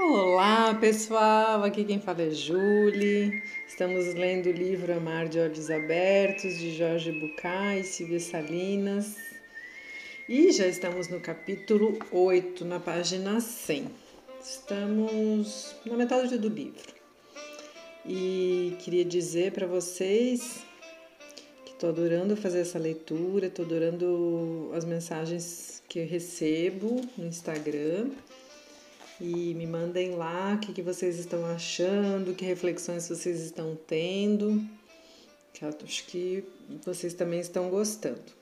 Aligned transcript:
Olá 0.00 0.76
pessoal, 0.76 1.64
aqui 1.64 1.84
quem 1.84 2.00
fala 2.00 2.22
é 2.22 2.30
Julie. 2.30 3.42
Estamos 3.66 4.14
lendo 4.14 4.46
o 4.46 4.52
livro 4.52 4.94
Amar 4.94 5.28
de 5.28 5.40
Olhos 5.40 5.68
Abertos 5.72 6.56
de 6.56 6.72
Jorge 6.76 7.10
Bucay 7.10 7.80
e 7.80 7.84
Silvia 7.84 8.20
Salinas. 8.20 9.16
E 10.28 10.52
já 10.52 10.68
estamos 10.68 11.08
no 11.08 11.18
capítulo 11.18 11.98
8, 12.12 12.64
na 12.64 12.78
página 12.78 13.40
100. 13.40 13.88
Estamos 14.40 15.74
na 15.84 15.96
metade 15.96 16.38
do 16.38 16.48
livro. 16.48 16.94
E 18.06 18.76
queria 18.78 19.04
dizer 19.04 19.50
para 19.50 19.66
vocês 19.66 20.64
que 21.66 21.72
estou 21.72 21.90
adorando 21.90 22.36
fazer 22.36 22.60
essa 22.60 22.78
leitura, 22.78 23.48
estou 23.48 23.64
adorando 23.64 24.70
as 24.74 24.84
mensagens 24.84 25.82
que 25.88 26.04
recebo 26.04 27.00
no 27.16 27.26
Instagram 27.26 28.10
e 29.20 29.54
me 29.54 29.66
mandem 29.66 30.14
lá 30.14 30.54
o 30.54 30.58
que, 30.60 30.72
que 30.72 30.82
vocês 30.82 31.18
estão 31.18 31.44
achando, 31.46 32.34
que 32.34 32.44
reflexões 32.44 33.08
vocês 33.08 33.40
estão 33.40 33.76
tendo, 33.86 34.62
que 35.52 35.64
acho 35.64 36.06
que 36.06 36.44
vocês 36.84 37.14
também 37.14 37.40
estão 37.40 37.68
gostando. 37.68 38.38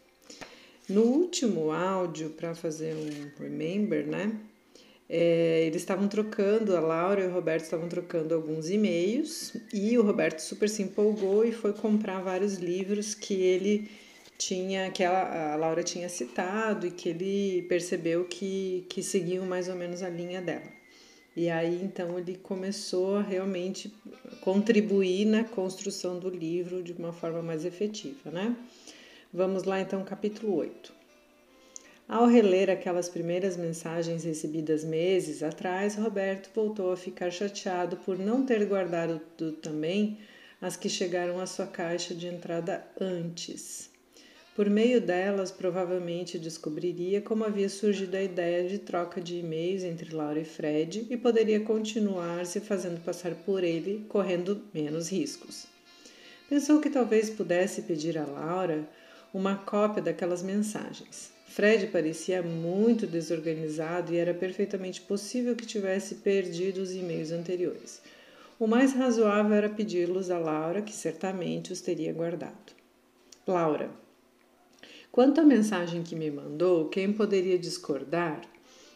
No 0.88 1.02
último 1.02 1.72
áudio, 1.72 2.30
para 2.30 2.54
fazer 2.54 2.94
um 2.94 3.42
remember, 3.42 4.06
né? 4.06 4.38
É, 5.08 5.64
eles 5.66 5.82
estavam 5.82 6.08
trocando, 6.08 6.76
a 6.76 6.80
Laura 6.80 7.22
e 7.22 7.26
o 7.28 7.32
Roberto 7.32 7.64
estavam 7.64 7.88
trocando 7.88 8.34
alguns 8.34 8.68
e-mails 8.68 9.56
e 9.72 9.96
o 9.96 10.02
Roberto 10.02 10.40
super 10.40 10.68
se 10.68 10.82
empolgou 10.82 11.44
e 11.44 11.52
foi 11.52 11.72
comprar 11.72 12.20
vários 12.20 12.54
livros 12.54 13.14
que 13.14 13.34
ele 13.34 13.88
tinha 14.38 14.90
que 14.90 15.02
a, 15.02 15.52
a 15.52 15.56
Laura 15.56 15.82
tinha 15.82 16.08
citado 16.08 16.86
e 16.86 16.90
que 16.90 17.08
ele 17.08 17.62
percebeu 17.68 18.24
que, 18.24 18.86
que 18.88 19.02
seguiam 19.02 19.46
mais 19.46 19.68
ou 19.68 19.74
menos 19.74 20.02
a 20.02 20.08
linha 20.08 20.40
dela. 20.40 20.76
E 21.36 21.50
aí 21.50 21.80
então 21.82 22.18
ele 22.18 22.36
começou 22.36 23.16
a 23.16 23.22
realmente 23.22 23.92
contribuir 24.40 25.26
na 25.26 25.44
construção 25.44 26.18
do 26.18 26.30
livro 26.30 26.82
de 26.82 26.92
uma 26.92 27.12
forma 27.12 27.42
mais 27.42 27.64
efetiva, 27.64 28.30
né? 28.30 28.56
Vamos 29.32 29.64
lá 29.64 29.80
então, 29.80 30.02
capítulo 30.02 30.54
8. 30.56 30.94
Ao 32.08 32.26
reler 32.26 32.70
aquelas 32.70 33.08
primeiras 33.08 33.56
mensagens 33.56 34.24
recebidas 34.24 34.84
meses 34.84 35.42
atrás, 35.42 35.96
Roberto 35.96 36.48
voltou 36.54 36.92
a 36.92 36.96
ficar 36.96 37.30
chateado 37.30 37.96
por 37.98 38.16
não 38.16 38.46
ter 38.46 38.64
guardado 38.64 39.20
também 39.60 40.18
as 40.60 40.76
que 40.76 40.88
chegaram 40.88 41.40
à 41.40 41.46
sua 41.46 41.66
caixa 41.66 42.14
de 42.14 42.28
entrada 42.28 42.86
antes. 42.98 43.90
Por 44.56 44.70
meio 44.70 45.02
delas, 45.02 45.50
provavelmente 45.50 46.38
descobriria 46.38 47.20
como 47.20 47.44
havia 47.44 47.68
surgido 47.68 48.16
a 48.16 48.22
ideia 48.22 48.66
de 48.66 48.78
troca 48.78 49.20
de 49.20 49.36
e-mails 49.36 49.82
entre 49.82 50.14
Laura 50.14 50.40
e 50.40 50.46
Fred 50.46 51.06
e 51.10 51.16
poderia 51.18 51.60
continuar 51.60 52.46
se 52.46 52.58
fazendo 52.60 52.98
passar 53.04 53.34
por 53.34 53.62
ele, 53.62 54.06
correndo 54.08 54.62
menos 54.72 55.10
riscos. 55.10 55.66
Pensou 56.48 56.80
que 56.80 56.88
talvez 56.88 57.28
pudesse 57.28 57.82
pedir 57.82 58.16
a 58.16 58.24
Laura 58.24 58.88
uma 59.30 59.56
cópia 59.56 60.02
daquelas 60.02 60.42
mensagens. 60.42 61.30
Fred 61.48 61.88
parecia 61.88 62.42
muito 62.42 63.06
desorganizado 63.06 64.14
e 64.14 64.16
era 64.16 64.32
perfeitamente 64.32 65.02
possível 65.02 65.54
que 65.54 65.66
tivesse 65.66 66.14
perdido 66.14 66.78
os 66.80 66.94
e-mails 66.94 67.30
anteriores. 67.30 68.00
O 68.58 68.66
mais 68.66 68.94
razoável 68.94 69.52
era 69.52 69.68
pedi-los 69.68 70.30
a 70.30 70.38
Laura, 70.38 70.80
que 70.80 70.94
certamente 70.94 71.74
os 71.74 71.82
teria 71.82 72.10
guardado. 72.10 72.72
Laura, 73.46 73.90
Quanto 75.10 75.40
à 75.40 75.44
mensagem 75.44 76.02
que 76.02 76.14
me 76.14 76.30
mandou, 76.30 76.88
quem 76.88 77.12
poderia 77.12 77.58
discordar? 77.58 78.42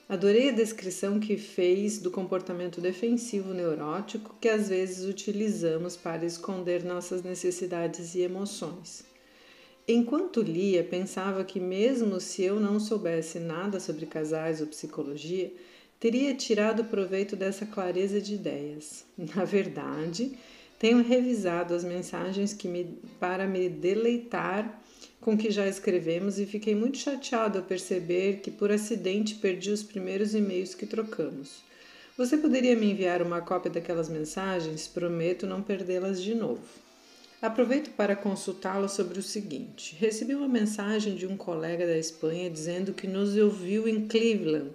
Adorei 0.09 0.49
a 0.49 0.53
descrição 0.53 1.21
que 1.21 1.37
fez 1.37 1.99
do 1.99 2.11
comportamento 2.11 2.81
defensivo 2.81 3.55
neurótico 3.55 4.35
que 4.41 4.49
às 4.49 4.69
vezes 4.69 5.09
utilizamos 5.09 5.97
para 5.97 6.27
esconder 6.27 6.85
nossas 6.85 7.23
necessidades 7.23 8.17
e 8.17 8.23
emoções. 8.23 9.05
Enquanto 9.87 10.43
lia, 10.43 10.85
pensava 10.85 11.45
que, 11.45 11.59
mesmo 11.59 12.21
se 12.21 12.43
eu 12.43 12.61
não 12.61 12.79
soubesse 12.79 13.39
nada 13.39 13.81
sobre 13.81 14.05
casais 14.07 14.61
ou 14.61 14.67
psicologia, 14.67 15.53
teria 15.99 16.35
tirado 16.35 16.85
proveito 16.85 17.37
dessa 17.37 17.65
clareza 17.67 18.21
de 18.21 18.35
ideias. 18.35 19.05
Na 19.17 19.45
verdade, 19.45 20.39
tenho 20.79 21.03
revisado 21.03 21.75
as 21.75 21.85
mensagens 21.85 22.53
que 22.53 22.67
me, 22.67 22.99
para 23.19 23.47
me 23.47 23.69
deleitar 23.69 24.81
com 25.21 25.37
que 25.37 25.51
já 25.51 25.69
escrevemos 25.69 26.39
e 26.39 26.47
fiquei 26.47 26.75
muito 26.75 26.99
chateado 26.99 27.59
ao 27.59 27.65
perceber 27.65 28.41
que 28.41 28.51
por 28.51 28.73
acidente 28.73 29.35
perdi 29.35 29.71
os 29.71 29.83
primeiros 29.83 30.35
e-mails 30.35 30.75
que 30.75 30.87
trocamos. 30.87 31.63
Você 32.17 32.37
poderia 32.37 32.77
me 32.77 32.91
enviar 32.91 33.23
uma 33.23 33.41
cópia 33.41 33.71
daquelas 33.71 34.09
mensagens? 34.09 34.87
Prometo 34.87 35.47
não 35.47 35.63
perdê-las 35.63 36.23
de 36.23 36.35
novo. 36.35 36.63
Aproveito 37.41 37.91
para 37.93 38.15
consultá-lo 38.15 38.89
sobre 38.89 39.19
o 39.19 39.23
seguinte: 39.23 39.97
recebi 39.99 40.35
uma 40.35 40.49
mensagem 40.49 41.15
de 41.15 41.27
um 41.27 41.37
colega 41.37 41.87
da 41.87 41.97
Espanha 41.97 42.51
dizendo 42.51 42.93
que 42.93 43.07
nos 43.07 43.37
ouviu 43.37 43.89
em 43.89 44.07
Cleveland 44.07 44.71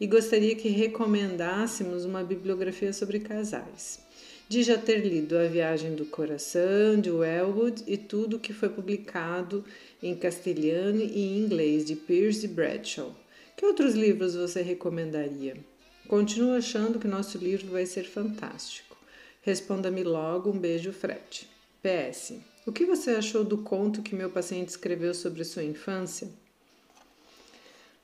e 0.00 0.06
gostaria 0.06 0.56
que 0.56 0.68
recomendássemos 0.68 2.04
uma 2.04 2.22
bibliografia 2.22 2.92
sobre 2.92 3.20
casais 3.20 4.09
de 4.50 4.64
já 4.64 4.76
ter 4.76 5.06
lido 5.06 5.38
A 5.38 5.46
Viagem 5.46 5.94
do 5.94 6.04
Coração, 6.04 7.00
de 7.00 7.08
Wellwood 7.08 7.84
e 7.86 7.96
tudo 7.96 8.36
que 8.36 8.52
foi 8.52 8.68
publicado 8.68 9.64
em 10.02 10.12
castelhano 10.12 11.00
e 11.00 11.20
em 11.20 11.38
inglês 11.38 11.84
de 11.84 11.94
Pierce 11.94 12.48
Bradshaw. 12.48 13.14
Que 13.56 13.64
outros 13.64 13.94
livros 13.94 14.34
você 14.34 14.60
recomendaria? 14.60 15.56
Continuo 16.08 16.56
achando 16.56 16.98
que 16.98 17.06
nosso 17.06 17.38
livro 17.38 17.68
vai 17.68 17.86
ser 17.86 18.02
fantástico. 18.02 18.96
Responda-me 19.40 20.02
logo. 20.02 20.50
Um 20.50 20.58
beijo, 20.58 20.92
Fred. 20.92 21.48
PS. 21.80 22.34
O 22.66 22.72
que 22.72 22.84
você 22.84 23.12
achou 23.12 23.44
do 23.44 23.58
conto 23.58 24.02
que 24.02 24.16
meu 24.16 24.30
paciente 24.30 24.70
escreveu 24.70 25.14
sobre 25.14 25.44
sua 25.44 25.62
infância? 25.62 26.28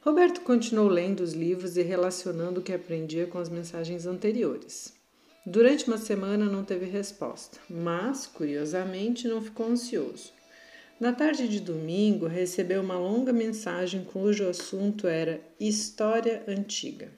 Roberto 0.00 0.42
continuou 0.42 0.86
lendo 0.86 1.24
os 1.24 1.32
livros 1.32 1.76
e 1.76 1.82
relacionando 1.82 2.60
o 2.60 2.62
que 2.62 2.72
aprendia 2.72 3.26
com 3.26 3.38
as 3.38 3.48
mensagens 3.48 4.06
anteriores. 4.06 4.95
Durante 5.48 5.86
uma 5.86 5.96
semana 5.96 6.46
não 6.46 6.64
teve 6.64 6.86
resposta, 6.86 7.60
mas, 7.70 8.26
curiosamente, 8.26 9.28
não 9.28 9.40
ficou 9.40 9.66
ansioso. 9.66 10.32
Na 10.98 11.12
tarde 11.12 11.46
de 11.46 11.60
domingo, 11.60 12.26
recebeu 12.26 12.82
uma 12.82 12.98
longa 12.98 13.32
mensagem 13.32 14.02
cujo 14.02 14.48
assunto 14.48 15.06
era 15.06 15.40
História 15.60 16.42
Antiga. 16.48 17.12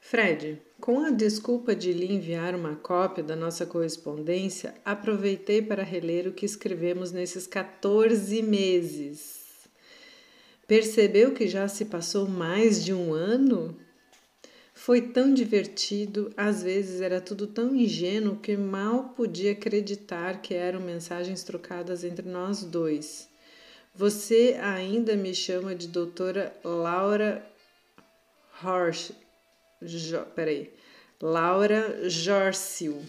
Fred, 0.00 0.58
com 0.80 1.00
a 1.00 1.10
desculpa 1.10 1.76
de 1.76 1.92
lhe 1.92 2.10
enviar 2.10 2.54
uma 2.54 2.76
cópia 2.76 3.22
da 3.22 3.36
nossa 3.36 3.66
correspondência, 3.66 4.74
aproveitei 4.82 5.60
para 5.60 5.82
reler 5.82 6.26
o 6.26 6.32
que 6.32 6.46
escrevemos 6.46 7.12
nesses 7.12 7.46
14 7.46 8.40
meses. 8.40 9.68
Percebeu 10.66 11.34
que 11.34 11.46
já 11.46 11.68
se 11.68 11.84
passou 11.84 12.26
mais 12.26 12.82
de 12.82 12.94
um 12.94 13.12
ano? 13.12 13.76
Foi 14.78 15.00
tão 15.02 15.34
divertido, 15.34 16.32
às 16.36 16.62
vezes 16.62 17.00
era 17.00 17.20
tudo 17.20 17.48
tão 17.48 17.74
ingênuo 17.74 18.38
que 18.38 18.56
mal 18.56 19.08
podia 19.08 19.50
acreditar 19.50 20.40
que 20.40 20.54
eram 20.54 20.80
mensagens 20.80 21.42
trocadas 21.42 22.04
entre 22.04 22.26
nós 22.28 22.62
dois. 22.62 23.28
Você 23.92 24.56
ainda 24.62 25.16
me 25.16 25.34
chama 25.34 25.74
de 25.74 25.88
doutora 25.88 26.56
Laura 26.62 27.44
Horsch. 28.62 29.10
Jo, 29.82 30.24
peraí. 30.36 30.72
Laura 31.20 32.08
Jorsil. 32.08 33.04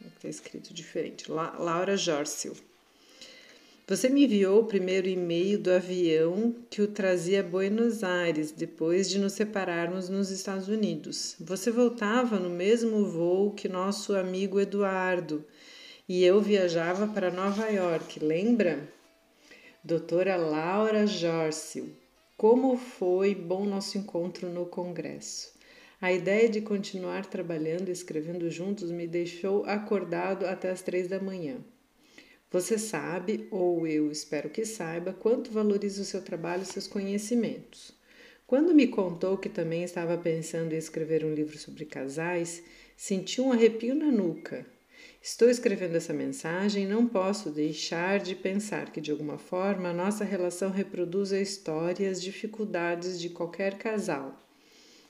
Está 0.00 0.28
escrito 0.28 0.72
diferente. 0.72 1.28
La, 1.28 1.58
Laura 1.58 1.96
Jorsil. 1.96 2.56
Você 3.86 4.08
me 4.08 4.24
enviou 4.24 4.62
o 4.62 4.64
primeiro 4.64 5.06
e-mail 5.08 5.58
do 5.58 5.70
avião 5.70 6.54
que 6.70 6.80
o 6.80 6.88
trazia 6.88 7.40
a 7.40 7.42
Buenos 7.42 8.02
Aires 8.02 8.50
depois 8.50 9.10
de 9.10 9.18
nos 9.18 9.34
separarmos 9.34 10.08
nos 10.08 10.30
Estados 10.30 10.68
Unidos. 10.68 11.36
Você 11.38 11.70
voltava 11.70 12.38
no 12.38 12.48
mesmo 12.48 13.04
voo 13.04 13.50
que 13.50 13.68
nosso 13.68 14.16
amigo 14.16 14.58
Eduardo 14.58 15.44
e 16.08 16.24
eu 16.24 16.40
viajava 16.40 17.06
para 17.06 17.30
Nova 17.30 17.68
York, 17.68 18.24
lembra? 18.24 18.88
Doutora 19.84 20.34
Laura 20.34 21.06
Jorcil, 21.06 21.94
como 22.38 22.78
foi 22.78 23.34
bom 23.34 23.66
nosso 23.66 23.98
encontro 23.98 24.48
no 24.48 24.64
Congresso. 24.64 25.52
A 26.00 26.10
ideia 26.10 26.48
de 26.48 26.62
continuar 26.62 27.26
trabalhando 27.26 27.90
e 27.90 27.92
escrevendo 27.92 28.48
juntos 28.48 28.90
me 28.90 29.06
deixou 29.06 29.62
acordado 29.66 30.46
até 30.46 30.70
as 30.70 30.80
três 30.80 31.06
da 31.06 31.20
manhã. 31.20 31.58
Você 32.54 32.78
sabe, 32.78 33.48
ou 33.50 33.84
eu 33.84 34.12
espero 34.12 34.48
que 34.48 34.64
saiba, 34.64 35.12
quanto 35.12 35.50
valorizo 35.50 36.02
o 36.02 36.04
seu 36.04 36.22
trabalho 36.22 36.62
e 36.62 36.66
seus 36.66 36.86
conhecimentos. 36.86 37.90
Quando 38.46 38.72
me 38.72 38.86
contou 38.86 39.36
que 39.36 39.48
também 39.48 39.82
estava 39.82 40.16
pensando 40.16 40.72
em 40.72 40.78
escrever 40.78 41.24
um 41.24 41.34
livro 41.34 41.58
sobre 41.58 41.84
casais, 41.84 42.62
senti 42.96 43.40
um 43.40 43.50
arrepio 43.50 43.92
na 43.96 44.06
nuca. 44.06 44.64
Estou 45.20 45.50
escrevendo 45.50 45.96
essa 45.96 46.12
mensagem 46.12 46.84
e 46.84 46.86
não 46.86 47.08
posso 47.08 47.50
deixar 47.50 48.20
de 48.20 48.36
pensar 48.36 48.92
que, 48.92 49.00
de 49.00 49.10
alguma 49.10 49.36
forma, 49.36 49.88
a 49.88 49.92
nossa 49.92 50.22
relação 50.22 50.70
reproduz 50.70 51.32
a 51.32 51.40
história 51.40 52.04
e 52.04 52.08
as 52.08 52.22
dificuldades 52.22 53.20
de 53.20 53.30
qualquer 53.30 53.78
casal. 53.78 54.40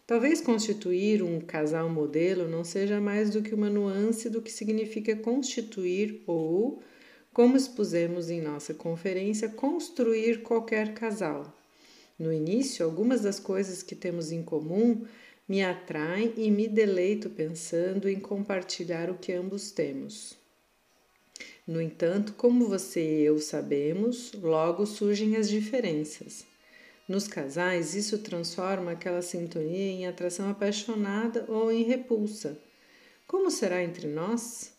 Talvez 0.06 0.40
constituir 0.40 1.22
um 1.22 1.42
casal 1.42 1.90
modelo 1.90 2.48
não 2.48 2.64
seja 2.64 3.02
mais 3.02 3.28
do 3.28 3.42
que 3.42 3.54
uma 3.54 3.68
nuance 3.68 4.30
do 4.30 4.40
que 4.40 4.50
significa 4.50 5.14
constituir 5.14 6.22
ou, 6.26 6.82
como 7.34 7.56
expusemos 7.56 8.30
em 8.30 8.40
nossa 8.40 8.72
conferência, 8.72 9.48
construir 9.48 10.42
qualquer 10.42 10.94
casal. 10.94 11.52
No 12.16 12.32
início, 12.32 12.86
algumas 12.86 13.22
das 13.22 13.40
coisas 13.40 13.82
que 13.82 13.96
temos 13.96 14.30
em 14.30 14.40
comum 14.40 15.04
me 15.48 15.62
atraem 15.62 16.32
e 16.36 16.48
me 16.48 16.68
deleito 16.68 17.28
pensando 17.28 18.08
em 18.08 18.20
compartilhar 18.20 19.10
o 19.10 19.18
que 19.18 19.32
ambos 19.32 19.72
temos. 19.72 20.38
No 21.66 21.82
entanto, 21.82 22.34
como 22.34 22.68
você 22.68 23.02
e 23.02 23.24
eu 23.24 23.40
sabemos, 23.40 24.32
logo 24.34 24.86
surgem 24.86 25.36
as 25.36 25.48
diferenças. 25.48 26.46
Nos 27.08 27.26
casais, 27.26 27.96
isso 27.96 28.18
transforma 28.18 28.92
aquela 28.92 29.22
sintonia 29.22 29.90
em 29.90 30.06
atração 30.06 30.48
apaixonada 30.48 31.44
ou 31.48 31.72
em 31.72 31.82
repulsa. 31.82 32.56
Como 33.26 33.50
será 33.50 33.82
entre 33.82 34.06
nós? 34.06 34.73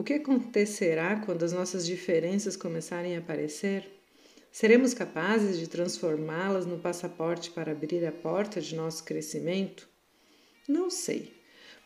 O 0.00 0.02
que 0.02 0.14
acontecerá 0.14 1.20
quando 1.26 1.44
as 1.44 1.52
nossas 1.52 1.84
diferenças 1.84 2.56
começarem 2.56 3.16
a 3.16 3.18
aparecer? 3.18 3.86
Seremos 4.50 4.94
capazes 4.94 5.58
de 5.58 5.68
transformá-las 5.68 6.64
no 6.64 6.78
passaporte 6.78 7.50
para 7.50 7.72
abrir 7.72 8.06
a 8.06 8.10
porta 8.10 8.62
de 8.62 8.74
nosso 8.74 9.04
crescimento? 9.04 9.86
Não 10.66 10.88
sei. 10.88 11.34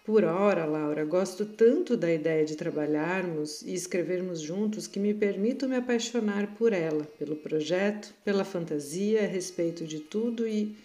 Por 0.04 0.22
ora, 0.22 0.64
Laura, 0.64 1.04
gosto 1.04 1.44
tanto 1.44 1.96
da 1.96 2.14
ideia 2.14 2.44
de 2.44 2.54
trabalharmos 2.54 3.62
e 3.62 3.74
escrevermos 3.74 4.40
juntos 4.40 4.86
que 4.86 5.00
me 5.00 5.12
permito 5.12 5.68
me 5.68 5.74
apaixonar 5.74 6.54
por 6.54 6.72
ela, 6.72 7.02
pelo 7.18 7.34
projeto, 7.34 8.14
pela 8.24 8.44
fantasia 8.44 9.24
a 9.24 9.26
respeito 9.26 9.84
de 9.84 9.98
tudo 9.98 10.46
e 10.46 10.76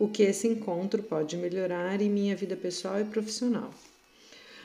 o 0.00 0.08
que 0.08 0.24
esse 0.24 0.48
encontro 0.48 1.00
pode 1.00 1.36
melhorar 1.36 2.00
em 2.00 2.10
minha 2.10 2.34
vida 2.34 2.56
pessoal 2.56 3.00
e 3.00 3.04
profissional. 3.04 3.72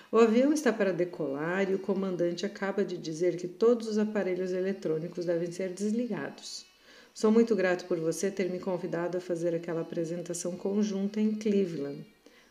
O 0.10 0.18
avião 0.20 0.54
está 0.54 0.72
para 0.72 0.94
decolar 0.94 1.70
e 1.70 1.76
o 1.76 1.80
comandante 1.80 2.46
acaba 2.46 2.86
de 2.86 2.98
dizer 2.98 3.36
que 3.36 3.48
todos 3.48 3.90
os 3.90 3.98
aparelhos 3.98 4.54
eletrônicos 4.54 5.26
devem 5.26 5.52
ser 5.52 5.74
desligados. 5.74 6.66
Sou 7.14 7.30
muito 7.30 7.54
grato 7.58 7.86
por 7.86 8.00
você 8.00 8.32
ter 8.32 8.50
me 8.50 8.58
convidado 8.58 9.18
a 9.18 9.22
fazer 9.22 9.54
aquela 9.54 9.82
apresentação 9.82 10.56
conjunta 10.56 11.20
em 11.20 11.36
Cleveland. 11.36 12.06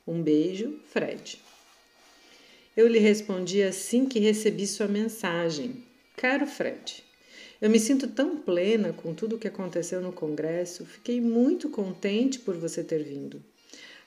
Um 0.07 0.23
beijo, 0.23 0.79
Fred. 0.91 1.41
Eu 2.77 2.87
lhe 2.89 2.99
respondi 2.99 3.63
assim 3.63 4.05
que 4.05 4.19
recebi 4.19 4.67
sua 4.67 4.87
mensagem. 4.87 5.83
Caro 6.15 6.47
Fred, 6.47 7.03
eu 7.59 7.71
me 7.71 7.81
sinto 7.81 8.07
tão 8.07 8.37
plena 8.37 8.93
com 8.93 9.15
tudo 9.15 9.37
o 9.37 9.39
que 9.39 9.49
aconteceu 9.49 10.03
no 10.03 10.13
congresso, 10.13 10.85
fiquei 10.85 11.23
muito 11.23 11.71
contente 11.71 12.39
por 12.39 12.55
você 12.55 12.85
ter 12.85 13.03
vindo. 13.03 13.43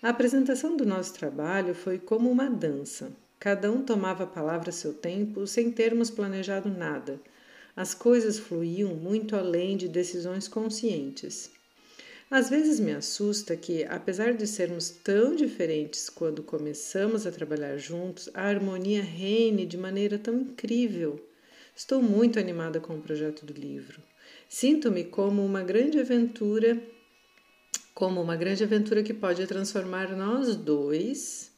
A 0.04 0.10
apresentação 0.10 0.78
do 0.78 0.86
nosso 0.86 1.16
trabalho 1.16 1.74
foi 1.74 1.98
como 1.98 2.30
uma 2.30 2.48
dança. 2.48 3.12
Cada 3.40 3.72
um 3.72 3.82
tomava 3.82 4.26
a 4.26 4.28
palavra 4.28 4.70
a 4.70 4.74
seu 4.74 4.94
tempo, 4.94 5.48
sem 5.48 5.72
termos 5.72 6.10
planejado 6.10 6.70
nada. 6.70 7.20
As 7.74 7.94
coisas 7.94 8.38
fluíam 8.38 8.94
muito 8.94 9.36
além 9.36 9.78
de 9.78 9.88
decisões 9.88 10.48
conscientes. 10.48 11.50
Às 12.30 12.50
vezes 12.50 12.80
me 12.80 12.92
assusta 12.92 13.56
que, 13.56 13.86
apesar 13.86 14.34
de 14.34 14.46
sermos 14.46 14.90
tão 14.90 15.36
diferentes 15.36 16.10
quando 16.10 16.44
começamos 16.44 17.26
a 17.26 17.32
trabalhar 17.32 17.78
juntos, 17.78 18.30
a 18.34 18.44
harmonia 18.44 19.02
reine 19.02 19.66
de 19.66 19.78
maneira 19.78 20.20
tão 20.20 20.36
incrível. 20.36 21.26
Estou 21.76 22.04
muito 22.04 22.38
animada 22.38 22.80
com 22.80 22.96
o 22.96 23.02
projeto 23.02 23.46
do 23.46 23.54
livro. 23.54 24.04
Sinto-me 24.48 25.06
como 25.06 25.44
uma 25.46 25.64
grande 25.64 25.98
aventura, 25.98 26.78
como 27.96 28.22
uma 28.22 28.36
grande 28.36 28.64
aventura 28.64 29.02
que 29.02 29.14
pode 29.14 29.48
transformar 29.48 30.16
nós 30.16 30.56
dois. 30.56 31.49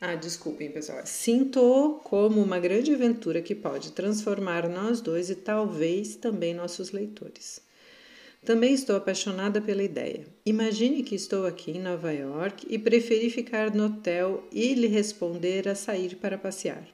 Ah, 0.00 0.14
desculpem, 0.14 0.70
pessoal. 0.70 1.00
Sinto 1.06 2.00
como 2.04 2.42
uma 2.42 2.60
grande 2.60 2.92
aventura 2.92 3.40
que 3.40 3.54
pode 3.54 3.92
transformar 3.92 4.68
nós 4.68 5.00
dois 5.00 5.30
e 5.30 5.34
talvez 5.34 6.16
também 6.16 6.52
nossos 6.52 6.92
leitores. 6.92 7.60
Também 8.44 8.74
estou 8.74 8.94
apaixonada 8.94 9.60
pela 9.60 9.82
ideia. 9.82 10.26
Imagine 10.44 11.02
que 11.02 11.14
estou 11.14 11.46
aqui 11.46 11.72
em 11.72 11.80
Nova 11.80 12.12
York 12.12 12.66
e 12.68 12.78
preferi 12.78 13.30
ficar 13.30 13.74
no 13.74 13.86
hotel 13.86 14.46
e 14.52 14.74
lhe 14.74 14.86
responder 14.86 15.66
a 15.66 15.74
sair 15.74 16.16
para 16.16 16.36
passear. 16.36 16.86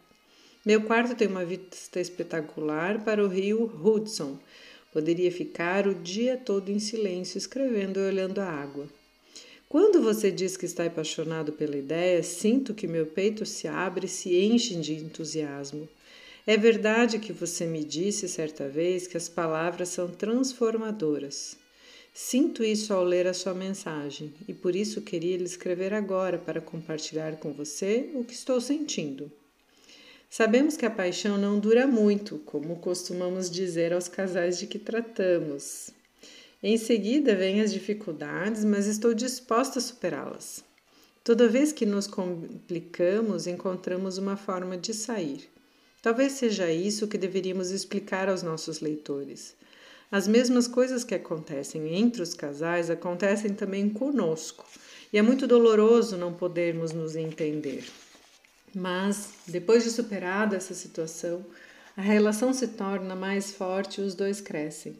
Meu 0.65 0.83
quarto 0.83 1.17
tem 1.17 1.27
uma 1.27 1.45
vista 1.45 2.01
espetacular 2.01 3.05
para 3.05 3.23
o 3.23 3.29
rio 3.29 3.65
Hudson. 3.65 4.39
Poderia 4.93 5.33
ficar 5.33 5.89
o 5.89 5.95
dia 5.95 6.37
todo 6.37 6.71
em 6.71 6.79
silêncio, 6.79 7.37
escrevendo 7.37 7.99
e 7.99 8.07
olhando 8.07 8.41
a 8.41 8.47
água. 8.47 8.87
Quando 9.73 10.03
você 10.03 10.31
diz 10.31 10.55
que 10.55 10.67
está 10.67 10.85
apaixonado 10.85 11.51
pela 11.51 11.79
ideia, 11.79 12.23
sinto 12.23 12.75
que 12.75 12.87
meu 12.87 13.07
peito 13.07 13.47
se 13.47 13.67
abre 13.67 14.05
e 14.05 14.09
se 14.09 14.37
enche 14.39 14.75
de 14.75 14.97
entusiasmo. 14.97 15.89
É 16.47 16.59
verdade 16.59 17.19
que 17.19 17.33
você 17.33 17.65
me 17.65 17.83
disse 17.83 18.29
certa 18.29 18.69
vez 18.69 19.07
que 19.07 19.17
as 19.17 19.31
palavras 19.31 19.89
são 19.89 20.09
transformadoras. 20.09 21.57
Sinto 22.13 22.63
isso 22.63 22.93
ao 22.93 23.03
ler 23.03 23.27
a 23.27 23.33
sua 23.33 23.55
mensagem 23.55 24.35
e 24.47 24.53
por 24.53 24.77
isso 24.77 25.01
queria 25.01 25.39
lhe 25.39 25.45
escrever 25.45 25.95
agora 25.95 26.37
para 26.37 26.61
compartilhar 26.61 27.37
com 27.37 27.51
você 27.51 28.11
o 28.13 28.25
que 28.25 28.35
estou 28.35 28.61
sentindo. 28.61 29.33
Sabemos 30.29 30.77
que 30.77 30.85
a 30.85 30.91
paixão 30.91 31.39
não 31.39 31.59
dura 31.59 31.87
muito, 31.87 32.41
como 32.41 32.77
costumamos 32.77 33.51
dizer 33.51 33.95
aos 33.95 34.07
casais 34.07 34.59
de 34.59 34.67
que 34.67 34.79
tratamos. 34.79 35.95
Em 36.63 36.77
seguida 36.77 37.35
vêm 37.35 37.61
as 37.61 37.73
dificuldades, 37.73 38.65
mas 38.65 38.87
estou 38.87 39.13
disposta 39.13 39.81
a 39.81 39.83
superá-las. 39.83 40.63
Toda 41.25 41.49
vez 41.49 41.73
que 41.73 41.85
nos 41.85 42.07
complicamos, 42.07 43.49
encontramos 43.49 44.17
uma 44.17 44.37
forma 44.37 44.77
de 44.77 44.95
sair. 44.95 45.51
Talvez 46.01 46.33
seja 46.33 46.71
isso 46.71 47.09
que 47.09 47.19
deveríamos 47.19 47.73
explicar 47.73 48.29
aos 48.29 48.45
nossos 48.45 48.81
leitores. 48.81 49.57
As 50.11 50.29
mesmas 50.29 50.69
coisas 50.69 51.03
que 51.03 51.17
acontecem 51.17 51.97
entre 51.97 52.23
os 52.23 52.33
casais 52.33 52.91
acontecem 52.91 53.55
também 53.55 53.89
conosco, 53.89 54.65
e 55.13 55.19
é 55.19 55.23
muito 55.23 55.49
doloroso 55.49 56.17
não 56.17 56.33
podermos 56.33 56.93
nos 56.93 57.17
entender. 57.17 57.85
Mas, 58.73 59.31
depois 59.49 59.83
de 59.83 59.91
superada 59.91 60.57
essa 60.57 60.75
situação, 60.75 61.45
a 61.97 62.03
relação 62.03 62.53
se 62.53 62.69
torna 62.69 63.17
mais 63.17 63.53
forte 63.53 64.01
e 64.01 64.05
os 64.05 64.15
dois 64.15 64.41
crescem. 64.41 64.97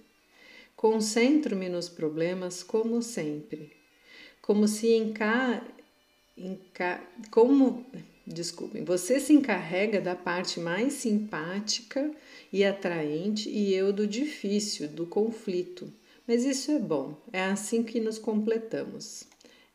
Concentro-me 0.83 1.69
nos 1.69 1.89
problemas 1.89 2.65
como 2.65 3.01
sempre, 3.03 3.71
como 4.41 4.67
se 4.67 4.93
enca... 4.93 5.65
Enca... 6.37 7.01
como 7.31 7.87
desculpem, 8.27 8.83
você 8.83 9.21
se 9.21 9.33
encarrega 9.33 10.01
da 10.01 10.17
parte 10.17 10.59
mais 10.59 10.95
simpática 10.95 12.11
e 12.53 12.65
atraente 12.65 13.49
e 13.49 13.73
eu 13.73 13.93
do 13.93 14.09
difícil, 14.09 14.89
do 14.89 15.07
conflito. 15.07 15.93
Mas 16.27 16.45
isso 16.45 16.73
é 16.73 16.81
bom, 16.81 17.17
é 17.33 17.45
assim 17.45 17.85
que 17.85 18.01
nos 18.01 18.19
completamos. 18.19 19.23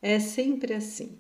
É 0.02 0.20
sempre 0.20 0.74
assim. 0.74 1.18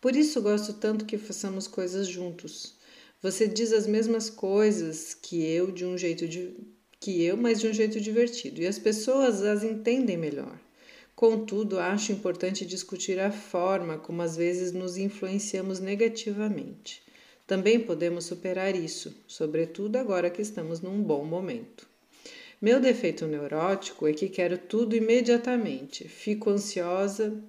Por 0.00 0.16
isso 0.16 0.40
gosto 0.40 0.72
tanto 0.72 1.04
que 1.04 1.18
façamos 1.18 1.68
coisas 1.68 2.08
juntos. 2.08 2.76
Você 3.20 3.46
diz 3.46 3.74
as 3.74 3.86
mesmas 3.86 4.30
coisas 4.30 5.12
que 5.12 5.44
eu 5.44 5.70
de 5.70 5.84
um 5.84 5.98
jeito 5.98 6.26
de, 6.26 6.56
que 7.00 7.22
eu, 7.22 7.36
mas 7.36 7.60
de 7.60 7.68
um 7.68 7.72
jeito 7.72 8.00
divertido, 8.00 8.60
e 8.60 8.66
as 8.66 8.78
pessoas 8.78 9.42
as 9.42 9.62
entendem 9.62 10.16
melhor. 10.16 10.58
Contudo, 11.14 11.78
acho 11.78 12.12
importante 12.12 12.64
discutir 12.64 13.18
a 13.18 13.30
forma 13.32 13.98
como 13.98 14.22
às 14.22 14.36
vezes 14.36 14.72
nos 14.72 14.96
influenciamos 14.96 15.80
negativamente. 15.80 17.02
Também 17.46 17.80
podemos 17.80 18.24
superar 18.24 18.76
isso, 18.76 19.14
sobretudo 19.26 19.96
agora 19.96 20.30
que 20.30 20.42
estamos 20.42 20.80
num 20.80 21.02
bom 21.02 21.24
momento. 21.24 21.88
Meu 22.60 22.80
defeito 22.80 23.26
neurótico 23.26 24.06
é 24.06 24.12
que 24.12 24.28
quero 24.28 24.58
tudo 24.58 24.94
imediatamente, 24.96 26.08
fico 26.08 26.50
ansiosa 26.50 27.42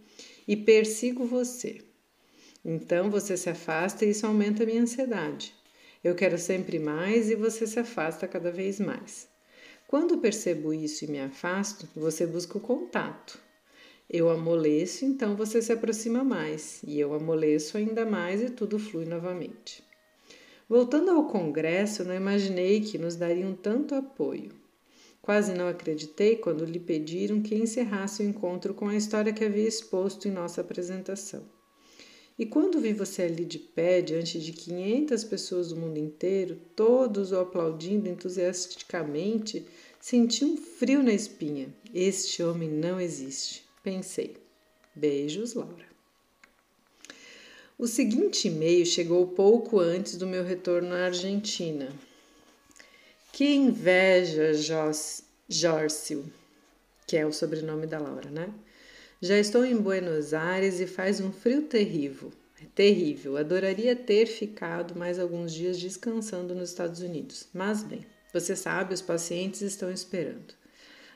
e 0.47 0.55
persigo 0.55 1.25
você. 1.25 1.81
Então 2.63 3.09
você 3.09 3.35
se 3.35 3.49
afasta 3.49 4.05
e 4.05 4.11
isso 4.11 4.25
aumenta 4.25 4.65
minha 4.65 4.81
ansiedade. 4.81 5.53
Eu 6.03 6.15
quero 6.15 6.37
sempre 6.37 6.79
mais 6.79 7.29
e 7.29 7.35
você 7.35 7.67
se 7.67 7.79
afasta 7.79 8.27
cada 8.27 8.51
vez 8.51 8.79
mais. 8.79 9.27
Quando 9.89 10.19
percebo 10.19 10.71
isso 10.71 11.03
e 11.03 11.07
me 11.07 11.19
afasto, 11.19 11.89
você 11.95 12.27
busca 12.27 12.59
o 12.59 12.61
contato. 12.61 13.39
Eu 14.07 14.29
amoleço, 14.29 15.03
então 15.03 15.35
você 15.35 15.63
se 15.63 15.73
aproxima 15.73 16.23
mais, 16.23 16.79
e 16.85 16.99
eu 16.99 17.11
amoleço 17.11 17.75
ainda 17.75 18.05
mais 18.05 18.39
e 18.39 18.51
tudo 18.51 18.77
flui 18.77 19.05
novamente. 19.05 19.83
Voltando 20.69 21.09
ao 21.09 21.25
congresso, 21.25 22.03
não 22.03 22.13
imaginei 22.13 22.81
que 22.81 22.99
nos 22.99 23.15
dariam 23.15 23.55
tanto 23.55 23.95
apoio. 23.95 24.51
Quase 25.23 25.55
não 25.55 25.67
acreditei 25.67 26.35
quando 26.35 26.65
lhe 26.65 26.79
pediram 26.79 27.41
que 27.41 27.55
encerrasse 27.55 28.21
o 28.21 28.27
encontro 28.27 28.75
com 28.75 28.89
a 28.89 28.95
história 28.95 29.33
que 29.33 29.43
havia 29.43 29.67
exposto 29.67 30.27
em 30.27 30.31
nossa 30.31 30.61
apresentação. 30.61 31.43
E 32.39 32.45
quando 32.45 32.79
vi 32.79 32.93
você 32.93 33.23
ali 33.23 33.43
de 33.43 33.59
pé, 33.59 34.01
diante 34.01 34.39
de 34.39 34.53
500 34.53 35.25
pessoas 35.25 35.67
do 35.67 35.75
mundo 35.75 35.97
inteiro, 35.97 36.57
todos 36.73 37.33
o 37.33 37.39
aplaudindo 37.41 38.07
entusiasticamente, 38.07 39.65
senti 39.99 40.45
um 40.45 40.55
frio 40.55 41.03
na 41.03 41.11
espinha. 41.11 41.67
Este 41.93 42.41
homem 42.41 42.69
não 42.69 42.97
existe. 42.97 43.65
Pensei. 43.83 44.37
Beijos, 44.95 45.53
Laura. 45.53 45.85
O 47.77 47.87
seguinte 47.87 48.47
e-mail 48.47 48.85
chegou 48.85 49.27
pouco 49.27 49.77
antes 49.77 50.15
do 50.15 50.25
meu 50.25 50.45
retorno 50.45 50.95
à 50.95 51.07
Argentina. 51.07 51.89
Que 53.33 53.53
inveja, 53.53 54.53
Jórcio, 55.49 56.31
que 57.05 57.17
é 57.17 57.25
o 57.25 57.33
sobrenome 57.33 57.85
da 57.85 57.99
Laura, 57.99 58.29
né? 58.29 58.49
Já 59.21 59.37
estou 59.37 59.65
em 59.65 59.75
Buenos 59.75 60.33
Aires 60.33 60.79
e 60.79 60.87
faz 60.87 61.19
um 61.19 61.29
frio 61.29 61.63
terrível. 61.63 62.31
É 62.61 62.65
terrível. 62.73 63.35
Adoraria 63.35 63.93
ter 63.93 64.25
ficado 64.27 64.97
mais 64.97 65.19
alguns 65.19 65.53
dias 65.53 65.77
descansando 65.77 66.55
nos 66.55 66.69
Estados 66.69 67.01
Unidos. 67.01 67.45
Mas 67.53 67.83
bem, 67.83 68.05
você 68.33 68.55
sabe, 68.55 68.93
os 68.93 69.01
pacientes 69.01 69.59
estão 69.59 69.91
esperando. 69.91 70.53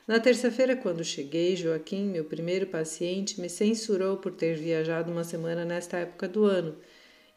Na 0.06 0.20
terça-feira, 0.20 0.76
quando 0.76 1.02
cheguei, 1.02 1.56
Joaquim, 1.56 2.04
meu 2.04 2.26
primeiro 2.26 2.66
paciente, 2.66 3.40
me 3.40 3.48
censurou 3.48 4.18
por 4.18 4.32
ter 4.32 4.54
viajado 4.54 5.10
uma 5.10 5.24
semana 5.24 5.64
nesta 5.64 5.96
época 5.96 6.28
do 6.28 6.44
ano. 6.44 6.76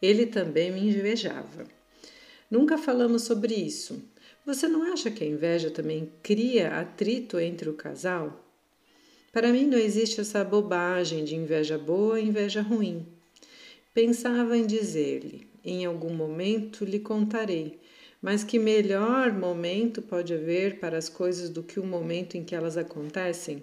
Ele 0.02 0.26
também 0.26 0.70
me 0.70 0.80
invejava. 0.80 1.64
Nunca 2.50 2.76
falamos 2.76 3.22
sobre 3.22 3.54
isso. 3.54 4.02
Você 4.44 4.68
não 4.68 4.92
acha 4.92 5.10
que 5.10 5.24
a 5.24 5.26
inveja 5.26 5.70
também 5.70 6.12
cria 6.22 6.78
atrito 6.78 7.40
entre 7.40 7.70
o 7.70 7.74
casal? 7.74 8.47
Para 9.38 9.52
mim 9.52 9.66
não 9.66 9.78
existe 9.78 10.20
essa 10.20 10.42
bobagem 10.42 11.22
de 11.22 11.36
inveja 11.36 11.78
boa 11.78 12.18
e 12.18 12.26
inveja 12.26 12.60
ruim. 12.60 13.06
Pensava 13.94 14.58
em 14.58 14.66
dizer-lhe: 14.66 15.46
em 15.64 15.84
algum 15.84 16.12
momento 16.12 16.84
lhe 16.84 16.98
contarei, 16.98 17.78
mas 18.20 18.42
que 18.42 18.58
melhor 18.58 19.32
momento 19.32 20.02
pode 20.02 20.34
haver 20.34 20.80
para 20.80 20.98
as 20.98 21.08
coisas 21.08 21.50
do 21.50 21.62
que 21.62 21.78
o 21.78 21.86
momento 21.86 22.36
em 22.36 22.42
que 22.42 22.52
elas 22.52 22.76
acontecem? 22.76 23.62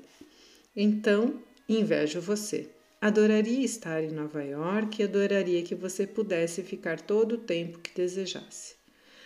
Então, 0.74 1.41
invejo 1.67 2.22
você. 2.22 2.70
Adoraria 3.01 3.65
estar 3.65 4.01
em 4.01 4.12
Nova 4.12 4.46
York 4.46 5.01
e 5.01 5.03
adoraria 5.03 5.62
que 5.62 5.75
você 5.75 6.08
pudesse 6.08 6.63
ficar 6.63 7.01
todo 7.01 7.34
o 7.34 7.39
tempo 7.39 7.79
que 7.79 7.94
desejasse. 7.94 8.75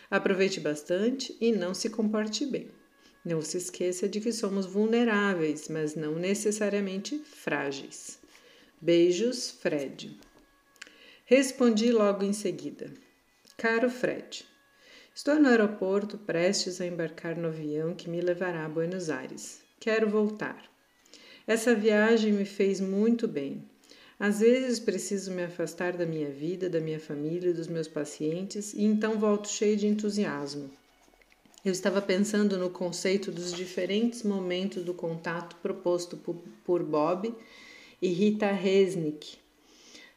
Aproveite 0.10 0.60
bastante 0.60 1.38
e 1.40 1.52
não 1.52 1.76
se 1.76 1.92
comporte 1.92 2.44
bem. 2.44 2.79
Não 3.24 3.42
se 3.42 3.58
esqueça 3.58 4.08
de 4.08 4.22
que 4.22 4.32
somos 4.32 4.66
vulneráveis, 4.66 5.68
mas 5.68 5.96
não 5.96 6.16
necessariamente 6.16 7.20
frágeis. 7.20 8.20
Beijos, 8.82 9.52
Fred. 9.52 10.18
Respondi 11.26 11.92
logo 11.92 12.24
em 12.24 12.34
seguida: 12.34 12.92
Caro 13.58 13.90
Fred, 13.90 14.46
Estou 15.20 15.38
no 15.38 15.50
aeroporto 15.50 16.18
prestes 16.18 16.80
a 16.80 16.86
embarcar 16.86 17.36
no 17.36 17.50
avião 17.50 17.94
que 17.94 18.10
me 18.10 18.22
levará 18.22 18.66
a 18.66 18.70
Buenos 18.70 19.10
Aires. 19.10 19.60
Quero 19.78 20.10
voltar. 20.10 20.64
Essa 21.46 21.76
viagem 21.76 22.32
me 22.32 22.46
fez 22.46 22.80
muito 22.80 23.28
bem. 23.28 23.62
Às 24.18 24.40
vezes 24.40 24.80
preciso 24.80 25.32
me 25.32 25.44
afastar 25.44 25.98
da 25.98 26.06
minha 26.06 26.30
vida, 26.30 26.70
da 26.70 26.80
minha 26.80 27.02
família 27.02 27.50
e 27.50 27.54
dos 27.54 27.68
meus 27.68 27.90
pacientes 27.90 28.74
e 28.74 28.84
então 28.84 29.20
volto 29.20 29.50
cheio 29.50 29.76
de 29.76 29.88
entusiasmo. 29.88 30.72
Eu 31.64 31.74
estava 31.74 32.02
pensando 32.02 32.58
no 32.58 32.70
conceito 32.70 33.32
dos 33.32 33.54
diferentes 33.54 34.24
momentos 34.24 34.84
do 34.84 34.94
contato 34.94 35.58
proposto 35.58 36.18
por 36.64 36.84
Bob 36.84 37.36
e 38.02 38.08
Rita 38.08 38.50
Resnick 38.52 39.38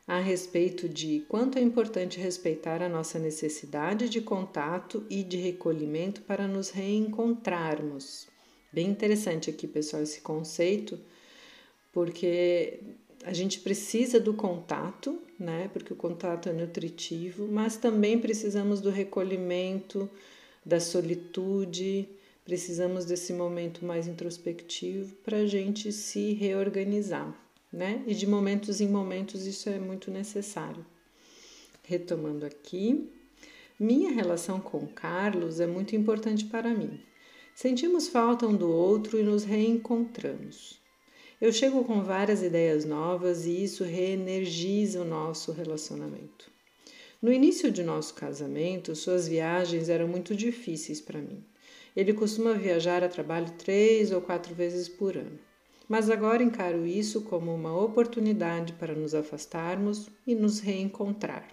a 0.07 0.21
respeito 0.21 0.89
de 0.89 1.25
quanto 1.29 1.59
é 1.59 1.61
importante 1.61 2.21
respeitar 2.21 2.83
a 2.83 2.89
nossa 2.89 3.19
necessidade 3.19 4.09
de 4.09 4.21
contato 4.21 5.05
e 5.09 5.23
de 5.23 5.37
recolhimento 5.37 6.23
para 6.23 6.47
nos 6.47 6.71
reencontrarmos. 6.71 8.27
Bem 8.73 8.89
interessante 8.89 9.51
aqui, 9.51 9.67
pessoal, 9.67 10.03
esse 10.03 10.21
conceito, 10.21 10.99
porque 11.93 12.81
a 13.25 13.33
gente 13.33 13.61
precisa 13.61 14.19
do 14.19 14.35
contato, 14.35 15.21
né? 15.39 15.71
Porque 15.73 15.93
o 15.93 15.97
contato 15.97 16.49
é 16.49 16.53
nutritivo, 16.53 17.47
mas 17.47 17.77
também 17.77 18.19
precisamos 18.19 18.81
do 18.81 18.91
recolhimento, 18.91 20.11
da 20.65 20.81
solitude, 20.81 22.09
precisamos 22.45 23.05
desse 23.05 23.33
momento 23.33 23.85
mais 23.85 24.07
introspectivo 24.07 25.15
para 25.17 25.39
a 25.39 25.47
gente 25.47 25.93
se 25.93 26.33
reorganizar 26.33 27.43
né? 27.73 28.05
E 28.07 28.15
de 28.15 28.27
momentos 28.27 28.81
em 28.81 28.89
momentos 28.89 29.47
isso 29.47 29.69
é 29.69 29.79
muito 29.79 30.11
necessário. 30.11 30.85
Retomando 31.83 32.45
aqui, 32.45 33.11
minha 33.81 34.11
relação 34.11 34.61
com 34.61 34.87
Carlos 34.87 35.59
é 35.59 35.67
muito 35.67 35.97
importante 35.97 36.45
para 36.45 36.69
mim. 36.75 37.01
Sentimos 37.55 38.09
falta 38.09 38.47
um 38.47 38.55
do 38.55 38.71
outro 38.71 39.19
e 39.19 39.23
nos 39.23 39.45
reencontramos. 39.45 40.81
Eu 41.41 41.53
chego 41.53 41.85
com 41.85 42.03
várias 42.03 42.43
ideias 42.43 42.85
novas 42.85 43.47
e 43.47 43.65
isso 43.65 43.83
reenergiza 43.83 45.01
o 45.01 45.05
nosso 45.05 45.51
relacionamento. 45.51 46.52
No 47.23 47.33
início 47.33 47.71
de 47.71 47.85
nosso 47.85 48.15
casamento, 48.15 48.97
suas 48.97 49.29
viagens 49.29 49.89
eram 49.89 50.09
muito 50.09 50.35
difíceis 50.35 51.01
para 51.01 51.21
mim. 51.21 51.43
Ele 51.95 52.13
costuma 52.13 52.53
viajar 52.53 53.05
a 53.05 53.09
trabalho 53.09 53.53
três 53.57 54.11
ou 54.11 54.21
quatro 54.21 54.53
vezes 54.55 54.89
por 54.89 55.17
ano 55.17 55.39
mas 55.93 56.09
agora 56.09 56.43
encaro 56.43 56.87
isso 56.87 57.21
como 57.21 57.55
uma 57.55 57.79
oportunidade 57.79 58.73
para 58.73 58.95
nos 58.95 59.15
afastarmos 59.15 60.09
e 60.27 60.35
nos 60.35 60.59
reencontrar. 60.59 61.47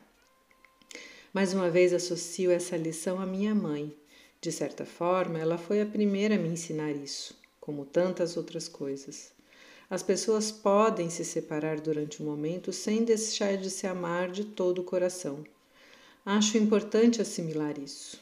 Mais 1.33 1.53
uma 1.53 1.69
vez 1.69 1.93
associo 1.93 2.49
essa 2.49 2.77
lição 2.77 3.19
à 3.19 3.25
minha 3.25 3.53
mãe. 3.53 3.93
De 4.39 4.49
certa 4.49 4.85
forma, 4.85 5.37
ela 5.37 5.57
foi 5.57 5.81
a 5.81 5.85
primeira 5.85 6.35
a 6.35 6.37
me 6.37 6.47
ensinar 6.47 6.91
isso, 6.91 7.35
como 7.59 7.83
tantas 7.83 8.37
outras 8.37 8.69
coisas. 8.69 9.33
As 9.89 10.01
pessoas 10.01 10.53
podem 10.53 11.09
se 11.09 11.25
separar 11.25 11.81
durante 11.81 12.23
um 12.23 12.25
momento 12.25 12.71
sem 12.71 13.03
deixar 13.03 13.57
de 13.57 13.69
se 13.69 13.85
amar 13.87 14.31
de 14.31 14.45
todo 14.45 14.79
o 14.79 14.85
coração. 14.85 15.43
Acho 16.31 16.59
importante 16.59 17.19
assimilar 17.19 17.79
isso. 17.79 18.21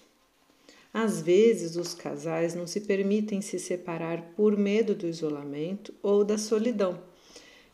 Às 0.94 1.22
vezes, 1.22 1.76
os 1.76 1.94
casais 1.94 2.56
não 2.56 2.66
se 2.66 2.80
permitem 2.80 3.42
se 3.42 3.60
separar 3.60 4.32
por 4.34 4.56
medo 4.56 4.96
do 4.96 5.06
isolamento 5.06 5.94
ou 6.02 6.24
da 6.24 6.38
solidão. 6.38 7.04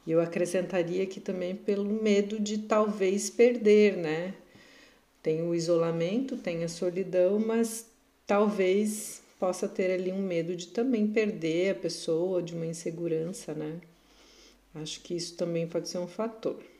E 0.07 0.11
eu 0.11 0.19
acrescentaria 0.19 1.05
que 1.05 1.19
também 1.19 1.55
pelo 1.55 1.85
medo 1.85 2.39
de 2.39 2.57
talvez 2.57 3.29
perder, 3.29 3.95
né? 3.95 4.33
Tem 5.21 5.43
o 5.43 5.53
isolamento, 5.53 6.35
tem 6.35 6.63
a 6.63 6.67
solidão, 6.67 7.37
mas 7.37 7.85
talvez 8.25 9.21
possa 9.39 9.67
ter 9.67 9.91
ali 9.91 10.11
um 10.11 10.23
medo 10.23 10.55
de 10.55 10.69
também 10.69 11.05
perder 11.05 11.73
a 11.73 11.75
pessoa, 11.75 12.41
de 12.41 12.55
uma 12.55 12.65
insegurança, 12.65 13.53
né? 13.53 13.79
Acho 14.73 14.99
que 15.01 15.13
isso 15.13 15.35
também 15.35 15.67
pode 15.67 15.89
ser 15.89 15.99
um 15.99 16.07
fator. 16.07 16.72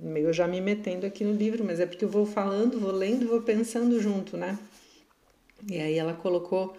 Eu 0.00 0.32
já 0.32 0.48
me 0.48 0.60
metendo 0.60 1.06
aqui 1.06 1.24
no 1.24 1.32
livro, 1.32 1.64
mas 1.64 1.80
é 1.80 1.86
porque 1.86 2.04
eu 2.04 2.08
vou 2.08 2.26
falando, 2.26 2.80
vou 2.80 2.92
lendo, 2.92 3.28
vou 3.28 3.42
pensando 3.42 4.00
junto, 4.00 4.36
né? 4.36 4.58
E 5.70 5.78
aí 5.78 5.96
ela 5.96 6.14
colocou 6.14 6.76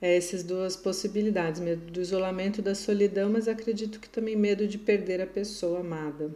é, 0.00 0.16
essas 0.16 0.42
duas 0.42 0.76
possibilidades, 0.76 1.60
medo 1.60 1.90
do 1.90 2.00
isolamento 2.00 2.62
da 2.62 2.74
solidão, 2.74 3.30
mas 3.30 3.48
acredito 3.48 4.00
que 4.00 4.08
também 4.08 4.36
medo 4.36 4.66
de 4.66 4.78
perder 4.78 5.20
a 5.20 5.26
pessoa 5.26 5.80
amada. 5.80 6.30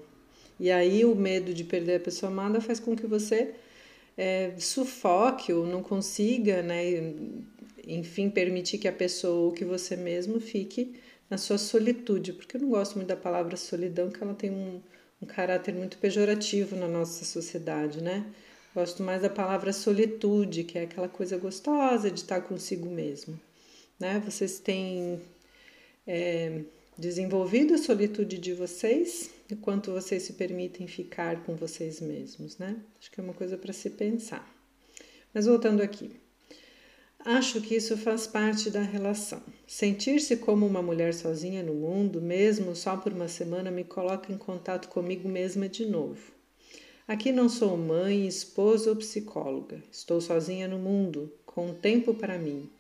E 0.61 0.71
aí 0.71 1.05
o 1.05 1.15
medo 1.15 1.55
de 1.55 1.65
perder 1.65 1.97
a 1.97 2.01
pessoa 2.01 2.31
amada 2.31 2.61
faz 2.61 2.81
com 2.81 2.97
que 2.97 3.07
você 3.07 3.55
é, 4.17 4.53
sufoque 4.59 5.53
ou 5.53 5.65
não 5.67 5.83
consiga, 5.83 6.63
né, 6.63 7.15
enfim, 7.87 8.29
permitir 8.29 8.79
que 8.79 8.89
a 8.89 8.93
pessoa 8.93 9.47
ou 9.47 9.53
que 9.53 9.65
você 9.65 9.97
mesmo 9.97 10.41
fique 10.41 10.95
na 11.31 11.39
sua 11.39 11.59
solitude, 11.59 12.33
porque 12.33 12.57
eu 12.57 12.61
não 12.63 12.71
gosto 12.71 12.97
muito 12.97 13.09
da 13.09 13.17
palavra 13.17 13.57
solidão, 13.57 14.11
que 14.11 14.23
ela 14.23 14.35
tem 14.35 14.51
um, 14.51 14.81
um 15.21 15.27
caráter 15.27 15.75
muito 15.75 15.99
pejorativo 15.99 16.77
na 16.77 16.89
nossa 16.89 17.25
sociedade, 17.25 18.03
né? 18.03 18.25
Gosto 18.75 19.03
mais 19.03 19.23
da 19.23 19.31
palavra 19.31 19.73
solitude, 19.73 20.65
que 20.65 20.79
é 20.79 20.83
aquela 20.83 21.09
coisa 21.09 21.37
gostosa 21.37 22.11
de 22.11 22.21
estar 22.21 22.41
consigo 22.43 22.89
mesmo. 22.89 23.39
Né? 23.99 24.23
Vocês 24.25 24.61
têm 24.61 25.21
é, 26.07 26.61
desenvolvido 26.97 27.75
a 27.75 27.79
solitude 27.79 28.39
de 28.39 28.53
vocês 28.53 29.31
e 29.51 29.57
quanto 29.57 29.91
vocês 29.91 30.23
se 30.23 30.35
permitem 30.35 30.87
ficar 30.87 31.43
com 31.45 31.57
vocês 31.57 32.01
mesmos, 32.01 32.59
né? 32.59 32.77
Acho 33.01 33.11
que 33.11 33.19
é 33.19 33.23
uma 33.23 33.35
coisa 33.35 33.57
para 33.57 33.73
se 33.73 33.91
pensar. 33.91 34.49
Mas 35.35 35.47
voltando 35.47 35.83
aqui. 35.83 36.11
Acho 37.25 37.61
que 37.61 37.75
isso 37.75 37.97
faz 37.97 38.29
parte 38.29 38.71
da 38.71 38.81
relação. 38.81 39.43
Sentir-se 39.67 40.37
como 40.37 40.65
uma 40.65 40.81
mulher 40.81 41.13
sozinha 41.13 41.65
no 41.65 41.75
mundo, 41.75 42.23
mesmo 42.23 42.77
só 42.77 42.97
por 42.97 43.13
uma 43.13 43.27
semana, 43.27 43.73
me 43.73 43.83
coloca 43.83 44.33
em 44.33 44.39
contato 44.39 44.89
comigo 44.89 45.29
mesma 45.29 45.69
de 45.69 45.85
novo. 45.85 46.33
Aqui 47.09 47.33
não 47.33 47.49
sou 47.49 47.77
mãe, 47.77 48.27
esposa 48.27 48.91
ou 48.91 48.97
psicóloga. 48.97 49.83
Estou 49.91 50.21
sozinha 50.21 50.69
no 50.69 50.79
mundo, 50.79 51.33
com 51.45 51.75
tempo 51.75 52.15
para 52.15 52.39
mim. 52.39 52.71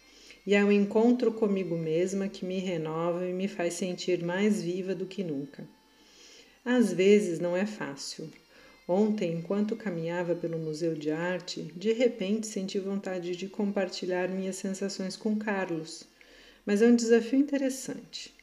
E 0.46 0.54
é 0.54 0.62
o 0.62 0.68
um 0.68 0.72
encontro 0.72 1.32
comigo 1.32 1.76
mesma 1.76 2.28
que 2.28 2.44
me 2.44 2.58
renova 2.58 3.26
e 3.26 3.32
me 3.32 3.48
faz 3.48 3.74
sentir 3.74 4.22
mais 4.22 4.62
viva 4.62 4.94
do 4.94 5.04
que 5.04 5.24
nunca. 5.24 5.66
Às 6.64 6.92
vezes 6.92 7.40
não 7.40 7.56
é 7.56 7.66
fácil. 7.66 8.30
Ontem, 8.88 9.34
enquanto 9.34 9.76
caminhava 9.76 10.34
pelo 10.34 10.58
Museu 10.58 10.94
de 10.94 11.10
Arte, 11.10 11.60
de 11.76 11.92
repente 11.92 12.46
senti 12.46 12.78
vontade 12.78 13.36
de 13.36 13.46
compartilhar 13.46 14.30
minhas 14.30 14.56
sensações 14.56 15.14
com 15.14 15.36
Carlos. 15.36 16.04
Mas 16.64 16.80
é 16.80 16.86
um 16.86 16.96
desafio 16.96 17.38
interessante. 17.38 18.34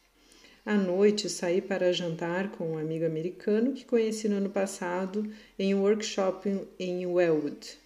À 0.64 0.76
noite, 0.76 1.30
saí 1.30 1.62
para 1.62 1.92
jantar 1.92 2.52
com 2.52 2.74
um 2.74 2.78
amigo 2.78 3.06
americano 3.06 3.74
que 3.74 3.86
conheci 3.86 4.30
no 4.30 4.38
ano 4.38 4.50
passado 4.52 5.28
em 5.58 5.74
um 5.74 5.82
workshop 5.82 6.68
em 6.78 7.08
Wellwood. 7.08 7.78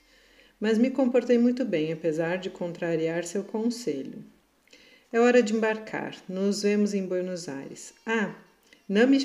Mas 0.60 0.78
me 0.78 0.90
comportei 0.90 1.38
muito 1.38 1.64
bem, 1.64 1.94
apesar 1.94 2.38
de 2.38 2.50
contrariar 2.50 3.24
seu 3.24 3.44
conselho. 3.46 4.22
É 5.14 5.20
hora 5.20 5.42
de 5.42 5.54
embarcar. 5.54 6.16
Nos 6.28 6.64
vemos 6.64 6.94
em 6.94 7.06
Buenos 7.06 7.48
Aires. 7.48 7.94
Ah, 8.06 8.36
não 8.88 9.08
me, 9.08 9.18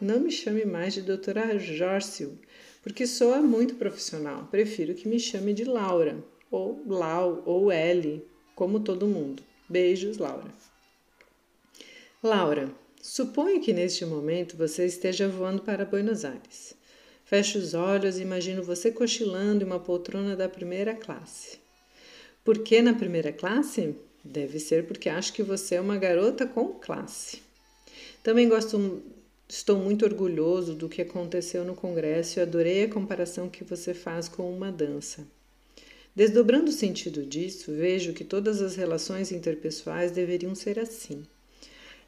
não 0.00 0.20
me 0.20 0.30
chame 0.30 0.64
mais 0.64 0.94
de 0.94 1.02
doutora 1.02 1.58
Jórcio, 1.58 2.38
porque 2.82 3.06
soa 3.06 3.40
muito 3.40 3.76
profissional. 3.76 4.48
Prefiro 4.50 4.94
que 4.94 5.08
me 5.08 5.18
chame 5.18 5.54
de 5.54 5.64
Laura, 5.64 6.22
ou 6.50 6.82
Lau, 6.86 7.42
ou 7.46 7.70
L, 7.70 8.26
como 8.54 8.80
todo 8.80 9.06
mundo. 9.06 9.42
Beijos, 9.68 10.18
Laura. 10.18 10.52
Laura, 12.22 12.70
Suponho 13.02 13.60
que 13.60 13.72
neste 13.72 14.06
momento 14.06 14.56
você 14.56 14.86
esteja 14.86 15.26
voando 15.26 15.60
para 15.60 15.84
Buenos 15.84 16.24
Aires. 16.24 16.72
Feche 17.24 17.58
os 17.58 17.74
olhos 17.74 18.16
e 18.16 18.22
imagino 18.22 18.62
você 18.62 18.92
cochilando 18.92 19.64
em 19.64 19.66
uma 19.66 19.80
poltrona 19.80 20.36
da 20.36 20.48
primeira 20.48 20.94
classe. 20.94 21.58
Por 22.44 22.60
que 22.60 22.80
na 22.80 22.94
primeira 22.94 23.32
classe? 23.32 23.96
Deve 24.22 24.60
ser 24.60 24.86
porque 24.86 25.08
acho 25.08 25.32
que 25.32 25.42
você 25.42 25.74
é 25.74 25.80
uma 25.80 25.96
garota 25.96 26.46
com 26.46 26.74
classe. 26.74 27.42
Também 28.22 28.48
gosto, 28.48 29.02
estou 29.54 29.76
muito 29.76 30.06
orgulhoso 30.06 30.74
do 30.74 30.88
que 30.88 31.02
aconteceu 31.02 31.62
no 31.62 31.74
congresso 31.74 32.38
e 32.38 32.42
adorei 32.42 32.84
a 32.84 32.88
comparação 32.88 33.50
que 33.50 33.62
você 33.62 33.92
faz 33.92 34.26
com 34.26 34.50
uma 34.50 34.72
dança. 34.72 35.26
Desdobrando 36.16 36.70
o 36.70 36.72
sentido 36.72 37.22
disso, 37.22 37.70
vejo 37.70 38.14
que 38.14 38.24
todas 38.24 38.62
as 38.62 38.76
relações 38.76 39.30
interpessoais 39.30 40.10
deveriam 40.10 40.54
ser 40.54 40.78
assim. 40.78 41.22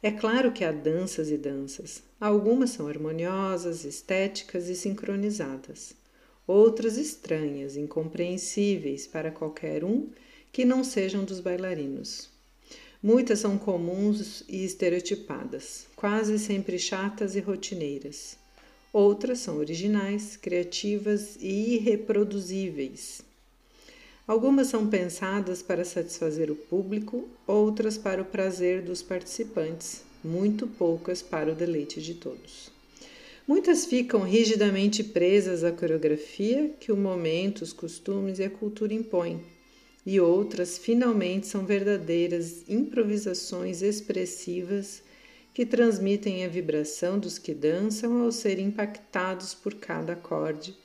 É 0.01 0.09
claro 0.09 0.51
que 0.51 0.65
há 0.65 0.71
danças 0.71 1.29
e 1.29 1.37
danças. 1.37 2.01
Algumas 2.19 2.71
são 2.71 2.87
harmoniosas, 2.87 3.85
estéticas 3.85 4.67
e 4.67 4.75
sincronizadas. 4.75 5.93
Outras 6.47 6.97
estranhas, 6.97 7.77
incompreensíveis 7.77 9.05
para 9.05 9.29
qualquer 9.29 9.83
um 9.83 10.09
que 10.51 10.65
não 10.65 10.83
sejam 10.83 11.23
dos 11.23 11.39
bailarinos. 11.39 12.34
Muitas 13.05 13.37
são 13.37 13.55
comuns 13.55 14.43
e 14.49 14.65
estereotipadas, 14.65 15.85
quase 15.95 16.39
sempre 16.39 16.79
chatas 16.79 17.35
e 17.35 17.39
rotineiras. 17.39 18.35
Outras 18.91 19.37
são 19.37 19.59
originais, 19.59 20.35
criativas 20.35 21.37
e 21.39 21.75
irreproduzíveis. 21.75 23.21
Algumas 24.27 24.69
são 24.69 24.87
pensadas 24.87 25.61
para 25.61 25.85
satisfazer 25.85 26.49
o 26.49 26.55
público, 26.55 27.29
outras 27.45 27.95
para 27.95 28.23
o 28.23 28.25
prazer 28.25 28.81
dos 28.81 29.03
participantes, 29.03 30.01
muito 30.23 30.65
poucas 30.65 31.21
para 31.21 31.51
o 31.51 31.55
deleite 31.55 32.01
de 32.01 32.15
todos. 32.15 32.71
Muitas 33.47 33.85
ficam 33.85 34.23
rigidamente 34.23 35.03
presas 35.03 35.63
à 35.63 35.71
coreografia 35.71 36.71
que 36.79 36.91
o 36.91 36.97
momento, 36.97 37.61
os 37.61 37.71
costumes 37.71 38.39
e 38.39 38.43
a 38.43 38.49
cultura 38.49 38.95
impõem, 38.95 39.43
e 40.05 40.19
outras 40.19 40.77
finalmente 40.77 41.47
são 41.47 41.65
verdadeiras 41.65 42.63
improvisações 42.67 43.81
expressivas 43.81 45.01
que 45.53 45.65
transmitem 45.65 46.45
a 46.45 46.49
vibração 46.49 47.17
dos 47.17 47.39
que 47.39 47.53
dançam 47.53 48.21
ao 48.21 48.31
serem 48.31 48.67
impactados 48.67 49.53
por 49.53 49.73
cada 49.75 50.13
acorde 50.13 50.75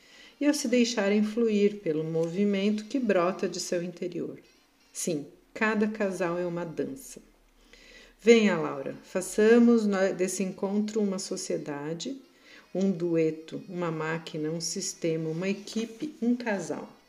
e 0.41 0.47
ao 0.47 0.55
se 0.55 0.69
deixarem 0.69 1.23
fluir 1.23 1.81
pelo 1.81 2.05
movimento 2.05 2.85
que 2.87 2.99
brota 2.99 3.49
de 3.49 3.61
seu 3.61 3.83
interior. 3.83 4.39
Sim, 4.93 5.27
cada 5.53 5.87
casal 5.89 6.39
é 6.39 6.47
uma 6.47 6.65
dança. 6.65 7.21
Venha, 8.23 8.57
Laura, 8.57 8.95
façamos 9.03 9.87
desse 10.17 10.43
encontro 10.43 11.00
uma 11.00 11.19
sociedade, 11.19 12.17
um 12.75 12.91
dueto, 12.91 13.62
uma 13.69 13.91
máquina, 13.91 14.50
um 14.50 14.61
sistema, 14.61 15.28
uma 15.28 15.49
equipe, 15.49 16.15
um 16.23 16.37
casal. 16.37 17.00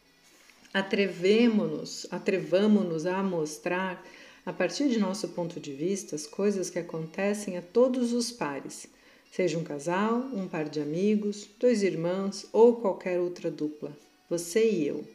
Atrevemos-nos, 0.74 2.08
atrevamos-nos 2.10 3.06
a 3.06 3.22
mostrar, 3.22 4.04
a 4.46 4.54
partir 4.54 4.90
de 4.90 5.00
nosso 5.00 5.30
ponto 5.30 5.60
de 5.60 5.74
vista, 5.74 6.16
as 6.16 6.26
coisas 6.26 6.70
que 6.70 6.80
acontecem 6.80 7.58
a 7.58 7.62
todos 7.62 8.14
os 8.14 8.32
pares 8.32 8.88
Seja 9.32 9.58
um 9.58 9.64
casal, 9.64 10.30
um 10.34 10.46
par 10.46 10.68
de 10.68 10.82
amigos, 10.82 11.48
dois 11.58 11.84
irmãos 11.84 12.46
ou 12.52 12.76
qualquer 12.76 13.18
outra 13.18 13.50
dupla, 13.50 13.96
você 14.30 14.70
e 14.70 14.86
eu, 14.86 15.06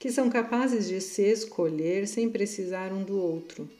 que 0.00 0.10
são 0.10 0.28
capazes 0.28 0.88
de 0.88 1.00
se 1.00 1.22
escolher 1.22 2.08
sem 2.08 2.28
precisar 2.28 2.92
um 2.92 3.04
do 3.04 3.16
outro, 3.16 3.70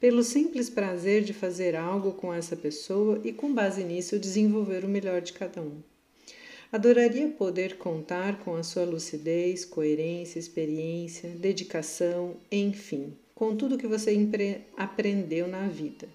pelo 0.00 0.24
simples 0.24 0.70
prazer 0.70 1.22
de 1.22 1.34
fazer 1.34 1.76
algo 1.76 2.12
com 2.12 2.32
essa 2.32 2.56
pessoa 2.56 3.20
e, 3.22 3.30
com 3.30 3.52
base 3.52 3.84
nisso, 3.84 4.18
desenvolver 4.18 4.86
o 4.86 4.88
melhor 4.88 5.20
de 5.20 5.34
cada 5.34 5.60
um. 5.60 5.82
Adoraria 6.72 7.28
poder 7.28 7.78
contar 7.78 8.38
com 8.44 8.54
a 8.54 8.62
sua 8.62 8.84
lucidez, 8.84 9.64
coerência, 9.64 10.38
experiência, 10.38 11.28
dedicação, 11.30 12.36
enfim, 12.50 13.12
com 13.34 13.56
tudo 13.56 13.76
que 13.76 13.88
você 13.88 14.16
aprendeu 14.76 15.48
na 15.48 15.66
vida. 15.66 16.08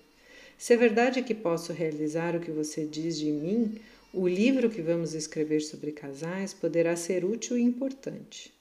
Se 0.57 0.73
é 0.73 0.77
verdade 0.77 1.21
que 1.23 1.33
posso 1.33 1.73
realizar 1.73 2.37
o 2.37 2.39
que 2.39 2.51
você 2.51 2.85
diz 2.85 3.17
de 3.17 3.31
mim, 3.31 3.75
o 4.13 4.25
livro 4.29 4.69
que 4.69 4.81
vamos 4.81 5.13
escrever 5.13 5.59
sobre 5.59 5.91
casais 5.91 6.53
poderá 6.53 6.95
ser 6.95 7.25
útil 7.25 7.57
e 7.57 7.61
importante. 7.61 8.53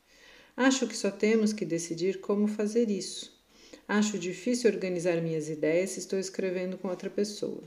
Acho 0.57 0.89
que 0.89 0.97
só 0.97 1.13
temos 1.13 1.53
que 1.53 1.65
decidir 1.65 2.21
como 2.21 2.49
fazer 2.49 2.91
isso. 2.91 3.41
Acho 3.87 4.19
difícil 4.19 4.69
organizar 4.69 5.23
minhas 5.23 5.49
ideias 5.49 5.91
se 5.91 6.01
estou 6.01 6.19
escrevendo 6.19 6.77
com 6.77 6.89
outra 6.89 7.09
pessoa. 7.09 7.63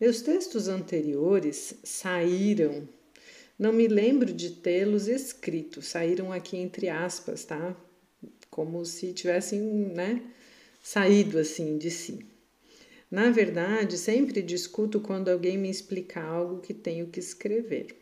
Meus 0.00 0.22
textos 0.22 0.66
anteriores 0.66 1.76
saíram. 1.84 2.88
Não 3.58 3.72
me 3.72 3.86
lembro 3.86 4.32
de 4.32 4.50
tê-los 4.50 5.06
escrito, 5.06 5.80
saíram 5.80 6.32
aqui 6.32 6.56
entre 6.56 6.88
aspas, 6.88 7.44
tá? 7.44 7.76
Como 8.50 8.84
se 8.84 9.12
tivessem, 9.12 9.60
né, 9.60 10.22
saído 10.82 11.38
assim 11.38 11.78
de 11.78 11.90
si. 11.90 12.26
Na 13.10 13.30
verdade, 13.30 13.96
sempre 13.96 14.42
discuto 14.42 15.00
quando 15.00 15.28
alguém 15.28 15.56
me 15.56 15.70
explica 15.70 16.20
algo 16.20 16.60
que 16.60 16.74
tenho 16.74 17.06
que 17.06 17.20
escrever. 17.20 17.96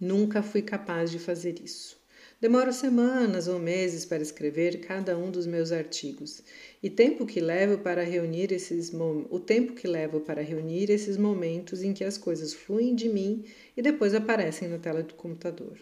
Nunca 0.00 0.42
fui 0.42 0.62
capaz 0.62 1.10
de 1.10 1.18
fazer 1.18 1.60
isso. 1.62 2.01
Demoro 2.42 2.72
semanas 2.72 3.46
ou 3.46 3.60
meses 3.60 4.04
para 4.04 4.20
escrever 4.20 4.80
cada 4.80 5.16
um 5.16 5.30
dos 5.30 5.46
meus 5.46 5.70
artigos, 5.70 6.42
e 6.82 6.90
tempo 6.90 7.24
que 7.24 7.40
levo 7.40 7.78
para 7.78 8.02
reunir 8.02 8.50
esses 8.50 8.90
o 9.30 9.38
tempo 9.38 9.74
que 9.74 9.86
levo 9.86 10.18
para 10.18 10.42
reunir 10.42 10.90
esses 10.90 11.16
momentos 11.16 11.84
em 11.84 11.92
que 11.92 12.02
as 12.02 12.18
coisas 12.18 12.52
fluem 12.52 12.96
de 12.96 13.08
mim 13.08 13.44
e 13.76 13.80
depois 13.80 14.12
aparecem 14.12 14.66
na 14.66 14.78
tela 14.78 15.04
do 15.04 15.14
computador. 15.14 15.78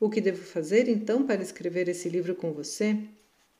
O 0.00 0.10
que 0.10 0.20
devo 0.20 0.42
fazer 0.42 0.88
então 0.88 1.24
para 1.24 1.40
escrever 1.40 1.88
esse 1.88 2.08
livro 2.08 2.34
com 2.34 2.52
você? 2.52 2.98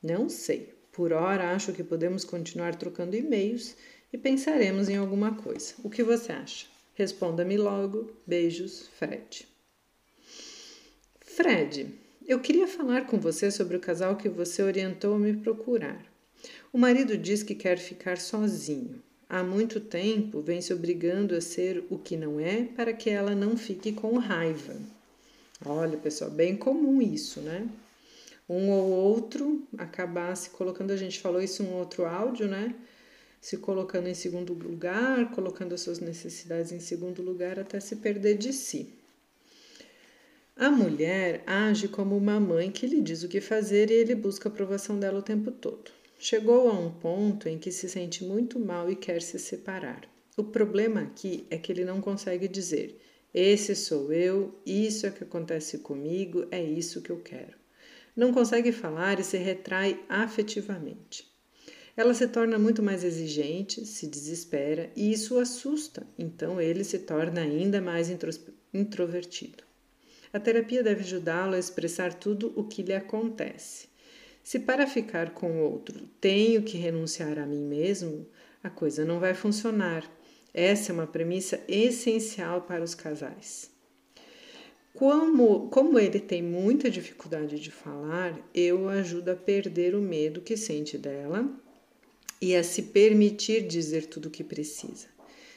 Não 0.03 0.29
sei. 0.29 0.75
Por 0.91 1.13
hora, 1.13 1.53
acho 1.53 1.73
que 1.73 1.85
podemos 1.85 2.25
continuar 2.25 2.75
trocando 2.75 3.15
e-mails 3.15 3.77
e 4.13 4.19
pensaremos 4.19 4.89
em 4.89 4.97
alguma 4.97 5.37
coisa. 5.37 5.75
O 5.85 5.89
que 5.89 6.03
você 6.03 6.33
acha? 6.33 6.67
Responda-me 6.95 7.57
logo. 7.57 8.11
Beijos, 8.27 8.89
Fred. 8.99 9.47
Fred, 11.21 12.04
eu 12.27 12.41
queria 12.41 12.67
falar 12.67 13.07
com 13.07 13.19
você 13.19 13.51
sobre 13.51 13.77
o 13.77 13.81
casal 13.81 14.17
que 14.17 14.29
você 14.29 14.63
orientou 14.63 15.15
a 15.15 15.19
me 15.19 15.35
procurar. 15.35 16.05
O 16.73 16.79
marido 16.79 17.17
diz 17.17 17.43
que 17.43 17.55
quer 17.55 17.79
ficar 17.79 18.19
sozinho. 18.19 19.03
Há 19.29 19.43
muito 19.43 19.81
tempo 19.81 20.41
vem 20.41 20.61
se 20.61 20.73
obrigando 20.73 21.35
a 21.35 21.41
ser 21.41 21.85
o 21.91 21.99
que 21.99 22.17
não 22.17 22.39
é 22.39 22.65
para 22.65 22.93
que 22.93 23.11
ela 23.11 23.35
não 23.35 23.57
fique 23.57 23.93
com 23.93 24.19
raiva. 24.19 24.75
Olha, 25.65 25.97
pessoal, 25.97 26.31
bem 26.31 26.57
comum 26.57 27.01
isso, 27.01 27.41
né? 27.41 27.69
um 28.49 28.71
ou 28.71 28.91
outro 28.91 29.67
acabar 29.79 30.37
se 30.37 30.51
colocando, 30.51 30.91
a 30.91 30.97
gente 30.97 31.21
falou 31.21 31.41
isso 31.41 31.63
em 31.63 31.67
um 31.67 31.75
outro 31.75 32.05
áudio, 32.05 32.47
né? 32.47 32.75
Se 33.41 33.57
colocando 33.59 34.09
em 34.09 34.15
segundo 34.15 34.53
lugar, 34.55 35.31
colocando 35.33 35.75
as 35.75 35.81
suas 35.81 35.99
necessidades 35.99 36.73
em 36.73 36.81
segundo 36.81 37.23
lugar 37.23 37.59
até 37.59 37.79
se 37.81 37.97
perder 37.97 38.37
de 38.37 38.53
si. 38.53 38.93
A 40.57 40.71
mulher 40.71 41.43
age 41.47 41.89
como 41.89 42.17
uma 42.17 42.39
mãe 42.39 42.71
que 42.71 42.87
lhe 42.87 43.01
diz 43.01 43.23
o 43.23 43.29
que 43.29 43.41
fazer 43.41 43.91
e 43.91 43.95
ele 43.95 44.15
busca 44.15 44.49
a 44.49 44.53
aprovação 44.53 44.99
dela 44.99 45.19
o 45.19 45.23
tempo 45.23 45.51
todo. 45.51 45.91
Chegou 46.19 46.69
a 46.69 46.73
um 46.73 46.91
ponto 46.91 47.49
em 47.49 47.59
que 47.59 47.73
se 47.73 47.89
sente 47.89 48.25
muito 48.25 48.59
mal 48.59 48.91
e 48.91 48.97
quer 48.97 49.21
se 49.21 49.39
separar. 49.39 50.09
O 50.37 50.45
problema 50.45 51.03
aqui 51.03 51.47
é 51.51 51.59
que 51.59 51.73
ele 51.73 51.85
não 51.85 52.01
consegue 52.01 52.49
dizer: 52.49 53.01
Esse 53.33 53.75
sou 53.75 54.13
eu, 54.13 54.55
isso 54.65 55.07
é 55.07 55.11
que 55.11 55.25
acontece 55.25 55.79
comigo, 55.79 56.47
é 56.51 56.63
isso 56.63 57.03
que 57.03 57.11
eu 57.11 57.21
quero 57.21 57.65
não 58.17 58.33
consegue 58.33 58.71
falar 58.73 59.19
e 59.19 59.25
se 59.25 59.37
retrai 59.37 60.01
afetivamente. 60.09 61.33
Ela 61.97 62.15
se 62.15 62.27
torna 62.27 62.59
muito 62.59 62.83
mais 62.83 63.05
exigente, 63.05 63.85
se 63.87 64.07
desespera 64.07 64.91
e 64.97 65.13
isso 65.13 65.39
assusta, 65.39 66.07
então 66.19 66.61
ele 66.61 66.83
se 66.83 67.01
torna 67.01 67.41
ainda 67.41 67.81
mais 67.81 68.09
introvertido. 68.73 69.63
A 70.35 70.41
terapia 70.41 70.83
deve 70.83 71.03
ajudá-lo 71.03 71.55
a 71.55 71.59
expressar 71.61 72.13
tudo 72.13 72.53
o 72.57 72.65
que 72.65 72.83
lhe 72.83 72.93
acontece. 72.93 73.87
Se 74.43 74.59
para 74.59 74.85
ficar 74.85 75.31
com 75.31 75.63
outro 75.63 76.09
tenho 76.21 76.65
que 76.65 76.77
renunciar 76.77 77.39
a 77.39 77.47
mim 77.47 77.63
mesmo, 77.63 78.27
a 78.61 78.69
coisa 78.69 79.05
não 79.05 79.21
vai 79.21 79.33
funcionar. 79.33 80.05
Essa 80.53 80.91
é 80.91 80.93
uma 80.93 81.07
premissa 81.07 81.63
essencial 81.69 82.63
para 82.63 82.83
os 82.83 82.97
casais. 82.97 83.71
Como, 84.93 85.69
como 85.69 86.01
ele 86.01 86.19
tem 86.19 86.43
muita 86.43 86.91
dificuldade 86.91 87.61
de 87.61 87.71
falar, 87.71 88.37
eu 88.53 88.81
o 88.81 88.89
ajudo 88.89 89.29
a 89.29 89.37
perder 89.37 89.95
o 89.95 90.03
medo 90.03 90.41
que 90.41 90.57
sente 90.57 90.99
dela 90.99 91.49
e 92.41 92.57
a 92.57 92.65
se 92.65 92.83
permitir 92.83 93.69
dizer 93.69 94.07
tudo 94.07 94.27
o 94.27 94.33
que 94.33 94.43
precisa. 94.43 95.07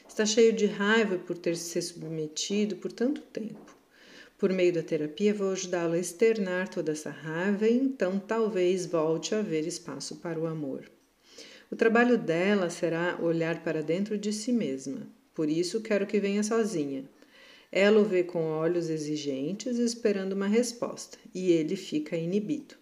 Está 0.08 0.24
cheio 0.24 0.52
de 0.52 0.66
raiva 0.66 1.18
por 1.18 1.36
ter 1.36 1.56
se 1.56 1.82
submetido 1.82 2.76
por 2.76 2.92
tanto 2.92 3.22
tempo. 3.22 3.77
Por 4.38 4.52
meio 4.52 4.72
da 4.72 4.84
terapia, 4.84 5.34
vou 5.34 5.50
ajudá-lo 5.50 5.94
a 5.94 5.98
externar 5.98 6.68
toda 6.68 6.92
essa 6.92 7.10
raiva 7.10 7.66
e 7.66 7.76
então 7.76 8.20
talvez 8.20 8.86
volte 8.86 9.34
a 9.34 9.40
haver 9.40 9.66
espaço 9.66 10.16
para 10.16 10.38
o 10.38 10.46
amor. 10.46 10.88
O 11.72 11.74
trabalho 11.74 12.16
dela 12.16 12.70
será 12.70 13.18
olhar 13.20 13.64
para 13.64 13.82
dentro 13.82 14.16
de 14.16 14.32
si 14.32 14.52
mesma. 14.52 15.08
Por 15.34 15.50
isso, 15.50 15.80
quero 15.80 16.06
que 16.06 16.20
venha 16.20 16.44
sozinha. 16.44 17.04
Ela 17.72 17.98
o 17.98 18.04
vê 18.04 18.22
com 18.22 18.44
olhos 18.44 18.88
exigentes, 18.88 19.76
esperando 19.76 20.34
uma 20.34 20.46
resposta, 20.46 21.18
e 21.34 21.50
ele 21.50 21.74
fica 21.74 22.16
inibido. 22.16 22.76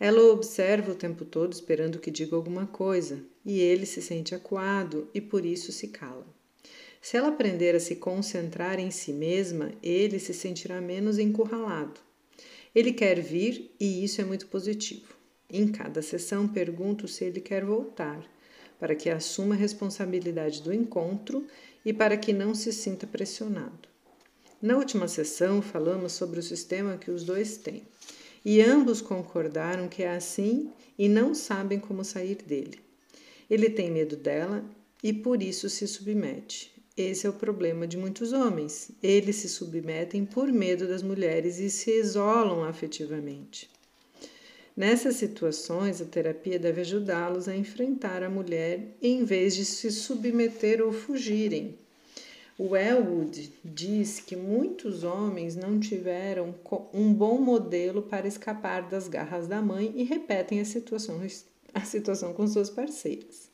Ela 0.00 0.20
o 0.20 0.32
observa 0.32 0.90
o 0.90 0.96
tempo 0.96 1.24
todo, 1.24 1.52
esperando 1.52 2.00
que 2.00 2.10
diga 2.10 2.34
alguma 2.34 2.66
coisa, 2.66 3.20
e 3.46 3.60
ele 3.60 3.86
se 3.86 4.02
sente 4.02 4.34
acuado 4.34 5.08
e 5.14 5.20
por 5.20 5.46
isso 5.46 5.70
se 5.70 5.88
cala. 5.88 6.26
Se 7.02 7.16
ela 7.16 7.28
aprender 7.28 7.74
a 7.74 7.80
se 7.80 7.96
concentrar 7.96 8.78
em 8.78 8.92
si 8.92 9.12
mesma, 9.12 9.72
ele 9.82 10.20
se 10.20 10.32
sentirá 10.32 10.80
menos 10.80 11.18
encurralado. 11.18 12.00
Ele 12.72 12.92
quer 12.92 13.20
vir 13.20 13.74
e 13.78 14.04
isso 14.04 14.20
é 14.20 14.24
muito 14.24 14.46
positivo. 14.46 15.12
Em 15.50 15.66
cada 15.66 16.00
sessão, 16.00 16.46
pergunto 16.46 17.08
se 17.08 17.24
ele 17.24 17.40
quer 17.40 17.64
voltar, 17.64 18.24
para 18.78 18.94
que 18.94 19.10
assuma 19.10 19.56
a 19.56 19.58
responsabilidade 19.58 20.62
do 20.62 20.72
encontro 20.72 21.44
e 21.84 21.92
para 21.92 22.16
que 22.16 22.32
não 22.32 22.54
se 22.54 22.72
sinta 22.72 23.04
pressionado. 23.04 23.88
Na 24.62 24.76
última 24.76 25.08
sessão, 25.08 25.60
falamos 25.60 26.12
sobre 26.12 26.38
o 26.38 26.42
sistema 26.42 26.96
que 26.96 27.10
os 27.10 27.24
dois 27.24 27.56
têm 27.56 27.82
e 28.44 28.62
ambos 28.62 29.02
concordaram 29.02 29.88
que 29.88 30.04
é 30.04 30.14
assim 30.14 30.70
e 30.96 31.08
não 31.08 31.34
sabem 31.34 31.80
como 31.80 32.04
sair 32.04 32.36
dele. 32.36 32.78
Ele 33.50 33.68
tem 33.68 33.90
medo 33.90 34.16
dela 34.16 34.64
e 35.02 35.12
por 35.12 35.42
isso 35.42 35.68
se 35.68 35.86
submete. 35.88 36.71
Esse 36.96 37.26
é 37.26 37.30
o 37.30 37.32
problema 37.32 37.86
de 37.86 37.96
muitos 37.96 38.34
homens. 38.34 38.90
Eles 39.02 39.36
se 39.36 39.48
submetem 39.48 40.26
por 40.26 40.52
medo 40.52 40.86
das 40.86 41.02
mulheres 41.02 41.58
e 41.58 41.70
se 41.70 41.90
isolam 41.90 42.64
afetivamente. 42.64 43.70
Nessas 44.76 45.16
situações, 45.16 46.02
a 46.02 46.04
terapia 46.04 46.58
deve 46.58 46.82
ajudá-los 46.82 47.48
a 47.48 47.56
enfrentar 47.56 48.22
a 48.22 48.28
mulher 48.28 48.96
em 49.00 49.24
vez 49.24 49.54
de 49.54 49.64
se 49.64 49.90
submeter 49.90 50.82
ou 50.82 50.92
fugirem. 50.92 51.78
O 52.58 52.76
Elwood 52.76 53.52
diz 53.64 54.20
que 54.20 54.36
muitos 54.36 55.02
homens 55.02 55.56
não 55.56 55.80
tiveram 55.80 56.54
um 56.92 57.12
bom 57.12 57.38
modelo 57.38 58.02
para 58.02 58.28
escapar 58.28 58.88
das 58.88 59.08
garras 59.08 59.46
da 59.46 59.62
mãe 59.62 59.92
e 59.96 60.04
repetem 60.04 60.60
a 60.60 60.64
situação, 60.64 61.22
a 61.72 61.80
situação 61.80 62.34
com 62.34 62.46
suas 62.46 62.68
parceiras. 62.68 63.51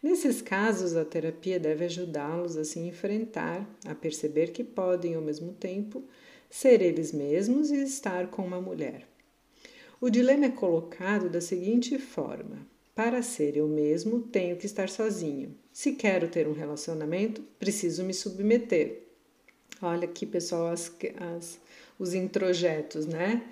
Nesses 0.00 0.40
casos, 0.40 0.94
a 0.94 1.04
terapia 1.04 1.58
deve 1.58 1.84
ajudá-los 1.84 2.56
a 2.56 2.64
se 2.64 2.78
enfrentar, 2.78 3.68
a 3.84 3.94
perceber 3.94 4.52
que 4.52 4.62
podem, 4.62 5.14
ao 5.14 5.22
mesmo 5.22 5.52
tempo, 5.52 6.04
ser 6.48 6.80
eles 6.80 7.12
mesmos 7.12 7.70
e 7.70 7.82
estar 7.82 8.28
com 8.28 8.42
uma 8.42 8.60
mulher. 8.60 9.08
O 10.00 10.08
dilema 10.08 10.46
é 10.46 10.50
colocado 10.50 11.28
da 11.28 11.40
seguinte 11.40 11.98
forma: 11.98 12.64
para 12.94 13.22
ser 13.22 13.56
eu 13.56 13.66
mesmo, 13.66 14.20
tenho 14.20 14.56
que 14.56 14.66
estar 14.66 14.88
sozinho. 14.88 15.56
Se 15.72 15.92
quero 15.92 16.28
ter 16.28 16.46
um 16.46 16.52
relacionamento, 16.52 17.42
preciso 17.58 18.04
me 18.04 18.14
submeter. 18.14 19.02
Olha 19.82 20.04
aqui, 20.04 20.24
pessoal, 20.24 20.68
as, 20.68 20.92
as, 21.36 21.60
os 21.98 22.14
introjetos, 22.14 23.06
né? 23.06 23.42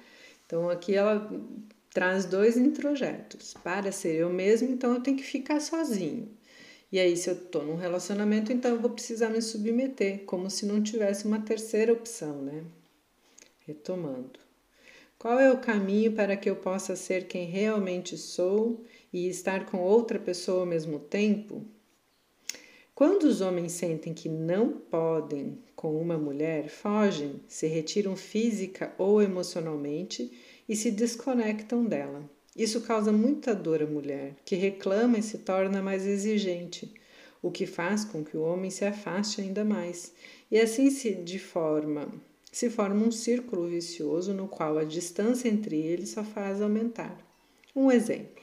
Então, 0.45 0.71
aqui 0.71 0.95
ela 0.95 1.29
traz 1.97 2.27
dois 2.27 2.59
introjetos. 2.59 3.55
Para 3.65 3.91
ser 3.91 4.17
eu 4.17 4.29
mesmo, 4.29 4.69
então 4.69 4.93
eu 4.93 5.01
tenho 5.01 5.17
que 5.17 5.23
ficar 5.23 5.59
sozinho. 5.61 6.29
E 6.93 7.01
aí, 7.01 7.17
se 7.17 7.31
eu 7.31 7.35
estou 7.35 7.65
num 7.65 7.77
relacionamento, 7.77 8.53
então 8.53 8.73
eu 8.73 8.79
vou 8.79 8.91
precisar 8.91 9.31
me 9.31 9.41
submeter, 9.41 10.23
como 10.27 10.51
se 10.51 10.67
não 10.67 10.83
tivesse 10.83 11.25
uma 11.25 11.41
terceira 11.41 11.95
opção, 11.95 12.43
né? 12.43 12.65
Retomando. 13.67 14.39
Qual 15.19 15.41
é 15.41 15.51
o 15.51 15.59
caminho 15.59 16.13
para 16.13 16.37
que 16.37 16.51
eu 16.51 16.57
possa 16.57 16.95
ser 16.95 17.29
quem 17.29 17.47
realmente 17.47 18.19
sou 18.19 18.85
e 19.11 19.27
estar 19.27 19.65
com 19.65 19.79
outra 19.79 20.19
pessoa 20.19 20.61
ao 20.61 20.67
mesmo 20.67 20.99
tempo? 20.99 21.65
Quando 22.97 23.25
os 23.25 23.43
homens 23.43 23.73
sentem 23.73 24.15
que 24.15 24.27
não 24.27 24.73
podem 24.73 25.59
com 25.77 26.01
uma 26.01 26.17
mulher, 26.17 26.71
fogem, 26.71 27.43
se 27.47 27.67
retiram 27.67 28.17
física 28.17 28.95
ou 28.97 29.21
emocionalmente 29.21 30.33
e 30.67 30.75
se 30.75 30.91
desconectam 30.91 31.85
dela. 31.85 32.25
Isso 32.57 32.81
causa 32.81 33.13
muita 33.13 33.55
dor 33.55 33.83
à 33.83 33.87
mulher, 33.87 34.35
que 34.47 34.57
reclama 34.57 35.19
e 35.19 35.23
se 35.23 35.37
torna 35.37 35.83
mais 35.83 36.07
exigente, 36.07 36.91
o 37.43 37.51
que 37.51 37.67
faz 37.67 38.03
com 38.03 38.25
que 38.25 38.35
o 38.35 38.41
homem 38.41 38.71
se 38.71 38.87
afaste 38.87 39.43
ainda 39.43 39.63
mais, 39.63 40.15
e 40.51 40.59
assim 40.59 40.89
se 40.89 41.15
de 41.17 41.39
forma 41.39 42.11
se 42.51 42.71
forma 42.71 43.07
um 43.07 43.13
círculo 43.13 43.69
vicioso 43.69 44.33
no 44.33 44.49
qual 44.49 44.79
a 44.79 44.85
distância 44.85 45.51
entre 45.51 45.77
eles 45.77 46.09
só 46.09 46.25
faz 46.25 46.63
aumentar. 46.63 47.19
Um 47.75 47.93
exemplo. 47.93 48.36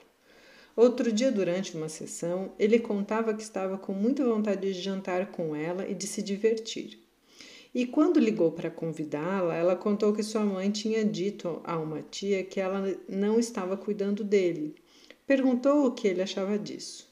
Outro 0.75 1.11
dia, 1.11 1.31
durante 1.31 1.77
uma 1.77 1.87
sessão, 1.87 2.51
ele 2.57 2.79
contava 2.79 3.33
que 3.33 3.43
estava 3.43 3.77
com 3.77 3.93
muita 3.93 4.25
vontade 4.25 4.73
de 4.73 4.81
jantar 4.81 5.27
com 5.27 5.55
ela 5.55 5.87
e 5.87 5.93
de 5.93 6.07
se 6.07 6.21
divertir. 6.23 6.99
E 7.75 7.85
quando 7.85 8.19
ligou 8.19 8.51
para 8.51 8.71
convidá-la, 8.71 9.55
ela 9.55 9.75
contou 9.75 10.13
que 10.13 10.23
sua 10.23 10.43
mãe 10.43 10.71
tinha 10.71 11.05
dito 11.05 11.61
a 11.63 11.77
uma 11.77 12.01
tia 12.01 12.43
que 12.43 12.59
ela 12.59 12.95
não 13.07 13.39
estava 13.39 13.77
cuidando 13.77 14.23
dele. 14.23 14.75
Perguntou 15.27 15.85
o 15.85 15.91
que 15.91 16.07
ele 16.07 16.21
achava 16.21 16.57
disso. 16.57 17.11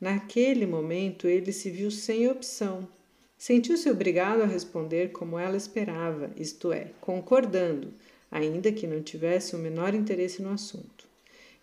Naquele 0.00 0.66
momento, 0.66 1.28
ele 1.28 1.52
se 1.52 1.70
viu 1.70 1.90
sem 1.90 2.28
opção. 2.28 2.88
Sentiu-se 3.38 3.90
obrigado 3.90 4.42
a 4.42 4.46
responder 4.46 5.10
como 5.10 5.38
ela 5.38 5.56
esperava, 5.56 6.30
isto 6.36 6.72
é, 6.72 6.92
concordando, 7.00 7.92
ainda 8.30 8.70
que 8.72 8.86
não 8.86 9.02
tivesse 9.02 9.56
o 9.56 9.58
menor 9.58 9.94
interesse 9.94 10.40
no 10.40 10.50
assunto. 10.50 11.01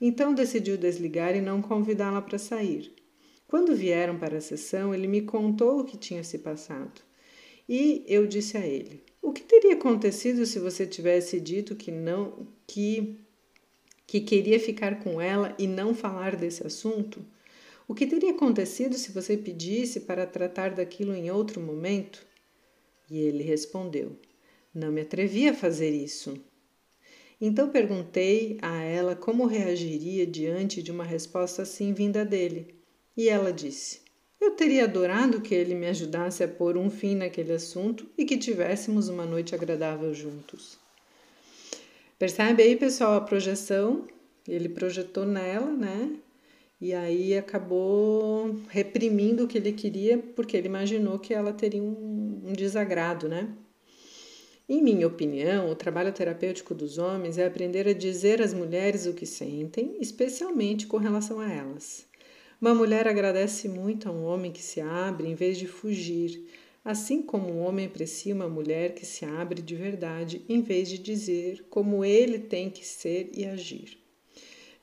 Então 0.02 0.34
decidiu 0.34 0.78
desligar 0.78 1.36
e 1.36 1.42
não 1.42 1.62
convidá-la 1.62 2.22
para 2.22 2.38
sair. 2.38 2.94
Quando 3.48 3.76
vieram 3.76 4.18
para 4.18 4.38
a 4.38 4.42
sessão, 4.42 4.94
ele 4.94 5.08
me 5.08 5.22
contou 5.22 5.80
o 5.80 5.84
que 5.84 5.98
tinha 5.98 6.24
se 6.24 6.38
passado. 6.38 7.02
E 7.68 8.04
eu 8.08 8.26
disse 8.26 8.58
a 8.58 8.66
ele: 8.66 9.04
O 9.22 9.32
que 9.32 9.42
teria 9.42 9.74
acontecido 9.74 10.46
se 10.46 10.60
você 10.60 10.86
tivesse 10.88 11.40
dito 11.40 11.76
que 11.76 11.92
não 11.92 12.48
que 12.66 13.20
que 14.08 14.22
queria 14.22 14.60
ficar 14.60 15.04
com 15.04 15.22
ela 15.22 15.54
e 15.60 15.68
não 15.68 15.94
falar 15.94 16.36
desse 16.36 16.66
assunto? 16.66 17.24
O 17.88 17.94
que 17.94 18.08
teria 18.08 18.32
acontecido 18.32 18.96
se 18.96 19.12
você 19.12 19.38
pedisse 19.38 20.00
para 20.02 20.26
tratar 20.26 20.72
daquilo 20.72 21.14
em 21.14 21.30
outro 21.30 21.62
momento? 21.62 22.26
E 23.10 23.20
ele 23.20 23.44
respondeu: 23.44 24.16
Não 24.74 24.92
me 24.92 25.02
atrevi 25.02 25.48
a 25.48 25.54
fazer 25.54 25.92
isso. 25.92 26.40
Então 27.42 27.70
perguntei 27.70 28.58
a 28.62 28.84
ela 28.84 29.16
como 29.16 29.46
reagiria 29.46 30.26
diante 30.28 30.84
de 30.84 30.92
uma 30.92 31.04
resposta 31.04 31.62
assim 31.62 31.94
vinda 31.94 32.26
dele. 32.26 32.76
E 33.16 33.30
ela 33.30 33.54
disse: 33.54 34.02
eu 34.40 34.52
teria 34.52 34.86
adorado 34.86 35.42
que 35.42 35.54
ele 35.54 35.76
me 35.76 35.88
ajudasse 35.88 36.42
a 36.42 36.48
pôr 36.48 36.78
um 36.78 36.90
fim 36.90 37.14
naquele 37.14 37.52
assunto 37.52 38.08
e 38.18 38.24
que 38.24 38.38
tivéssemos 38.38 39.10
uma 39.10 39.26
noite 39.26 39.54
agradável 39.54 40.14
juntos. 40.14 40.80
Percebe 42.18 42.64
aí, 42.64 42.78
pessoal, 42.78 43.16
a 43.16 43.22
projeção? 43.22 44.08
Ele 44.48 44.70
projetou 44.70 45.26
nela, 45.26 45.72
né? 45.72 46.16
E 46.80 46.94
aí 46.94 47.38
acabou 47.38 48.56
reprimindo 48.70 49.44
o 49.44 49.48
que 49.48 49.58
ele 49.58 49.74
queria 49.74 50.18
porque 50.18 50.56
ele 50.56 50.68
imaginou 50.68 51.20
que 51.20 51.34
ela 51.34 51.52
teria 51.52 51.84
um, 51.84 52.42
um 52.46 52.54
desagrado, 52.54 53.28
né? 53.28 53.50
Em 54.72 54.84
minha 54.84 55.08
opinião, 55.08 55.72
o 55.72 55.76
trabalho 55.76 56.14
terapêutico 56.14 56.76
dos 56.76 57.00
homens 57.00 57.40
é 57.40 57.46
aprender 57.48 57.88
a 57.88 57.94
dizer 57.94 58.40
às 58.40 58.54
mulheres 58.54 59.08
o 59.08 59.16
que 59.16 59.26
sentem, 59.26 59.96
especialmente 60.00 60.86
com 60.86 60.98
relação 60.98 61.40
a 61.40 61.52
elas. 61.52 62.06
Uma 62.62 62.76
mulher 62.76 63.08
agradece 63.08 63.68
muito 63.68 64.08
a 64.08 64.12
um 64.12 64.24
homem 64.24 64.52
que 64.52 64.62
se 64.62 64.80
abre 64.80 65.28
em 65.28 65.34
vez 65.34 65.58
de 65.58 65.66
fugir, 65.66 66.48
assim 66.86 67.24
como 67.24 67.52
um 67.52 67.62
homem 67.62 67.88
aprecia 67.88 68.36
uma 68.36 68.48
mulher 68.48 68.94
que 68.94 69.08
se 69.08 69.26
abre 69.26 69.60
de 69.60 69.76
verdade 69.76 70.46
em 70.48 70.62
vez 70.62 70.88
de 70.88 71.00
dizer 71.00 71.66
como 71.72 72.06
ele 72.06 72.38
tem 72.38 72.70
que 72.70 72.86
ser 72.86 73.32
e 73.34 73.46
agir. 73.46 73.98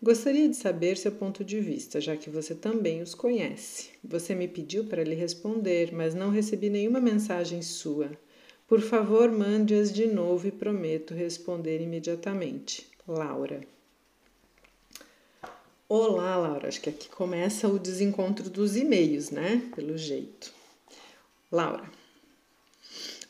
Gostaria 0.03 0.49
de 0.49 0.57
saber 0.57 0.97
seu 0.97 1.13
ponto 1.13 1.45
de 1.45 1.61
vista, 1.61 2.01
já 2.01 2.17
que 2.17 2.29
você 2.29 2.57
também 2.57 3.03
os 3.03 3.15
conhece. 3.15 3.91
Você 4.03 4.35
me 4.35 4.49
pediu 4.49 4.87
para 4.87 5.05
lhe 5.05 5.15
responder, 5.15 5.93
mas 5.93 6.13
não 6.13 6.31
recebi 6.31 6.69
nenhuma 6.69 7.01
mensagem 7.01 7.63
sua. 7.63 8.11
Por 8.67 8.81
favor, 8.81 9.31
mande-as 9.31 9.93
de 9.93 10.07
novo 10.07 10.49
e 10.49 10.51
prometo 10.51 11.15
responder 11.15 11.81
imediatamente. 11.81 12.85
Laura. 13.07 13.61
Olá, 15.89 16.35
Laura. 16.35 16.67
Acho 16.67 16.81
que 16.81 16.91
aqui 16.91 17.09
começa 17.09 17.69
o 17.69 17.79
desencontro 17.79 18.51
dos 18.51 18.77
e-mails, 18.77 19.31
né? 19.31 19.63
Pelo 19.73 19.97
jeito. 19.97 20.53
Laura. 21.51 21.89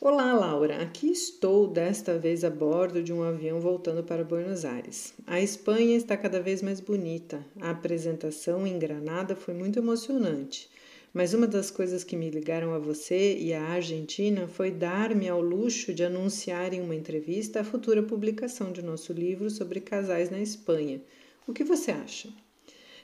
Olá, 0.01 0.33
Laura. 0.33 0.81
Aqui 0.81 1.11
estou, 1.11 1.67
desta 1.67 2.17
vez 2.17 2.43
a 2.43 2.49
bordo 2.49 3.03
de 3.03 3.13
um 3.13 3.21
avião 3.21 3.59
voltando 3.59 4.03
para 4.03 4.23
Buenos 4.23 4.65
Aires. 4.65 5.13
A 5.27 5.39
Espanha 5.39 5.95
está 5.95 6.17
cada 6.17 6.41
vez 6.41 6.63
mais 6.63 6.79
bonita. 6.79 7.45
A 7.61 7.69
apresentação 7.69 8.65
em 8.65 8.79
Granada 8.79 9.35
foi 9.35 9.53
muito 9.53 9.77
emocionante. 9.77 10.67
Mas 11.13 11.33
uma 11.33 11.47
das 11.47 11.71
coisas 11.71 12.03
que 12.03 12.15
me 12.15 12.29
ligaram 12.29 12.73
a 12.73 12.79
você 12.79 13.37
e 13.37 13.53
à 13.53 13.63
Argentina 13.63 14.47
foi 14.47 14.71
dar-me 14.71 15.27
ao 15.27 15.41
luxo 15.41 15.93
de 15.93 16.03
anunciar 16.03 16.73
em 16.73 16.81
uma 16.81 16.95
entrevista 16.95 17.61
a 17.61 17.63
futura 17.63 18.03
publicação 18.03 18.71
de 18.71 18.81
nosso 18.81 19.13
livro 19.13 19.49
sobre 19.49 19.79
casais 19.79 20.29
na 20.29 20.39
Espanha. 20.39 21.01
O 21.47 21.53
que 21.53 21.63
você 21.63 21.91
acha? 21.91 22.29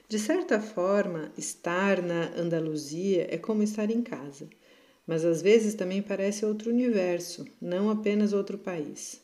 De 0.08 0.20
certa 0.20 0.60
forma, 0.60 1.32
estar 1.38 2.02
na 2.02 2.32
Andaluzia 2.36 3.28
é 3.30 3.38
como 3.38 3.64
estar 3.64 3.90
em 3.90 4.02
casa 4.02 4.48
mas 5.06 5.26
às 5.26 5.42
vezes 5.42 5.74
também 5.74 6.02
parece 6.02 6.46
outro 6.46 6.70
universo, 6.72 7.46
não 7.62 7.90
apenas 7.90 8.34
outro 8.34 8.58
país. 8.58 9.22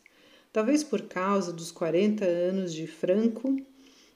Talvez 0.51 0.83
por 0.83 1.03
causa 1.03 1.53
dos 1.53 1.71
40 1.71 2.25
anos 2.25 2.73
de 2.73 2.85
Franco 2.87 3.55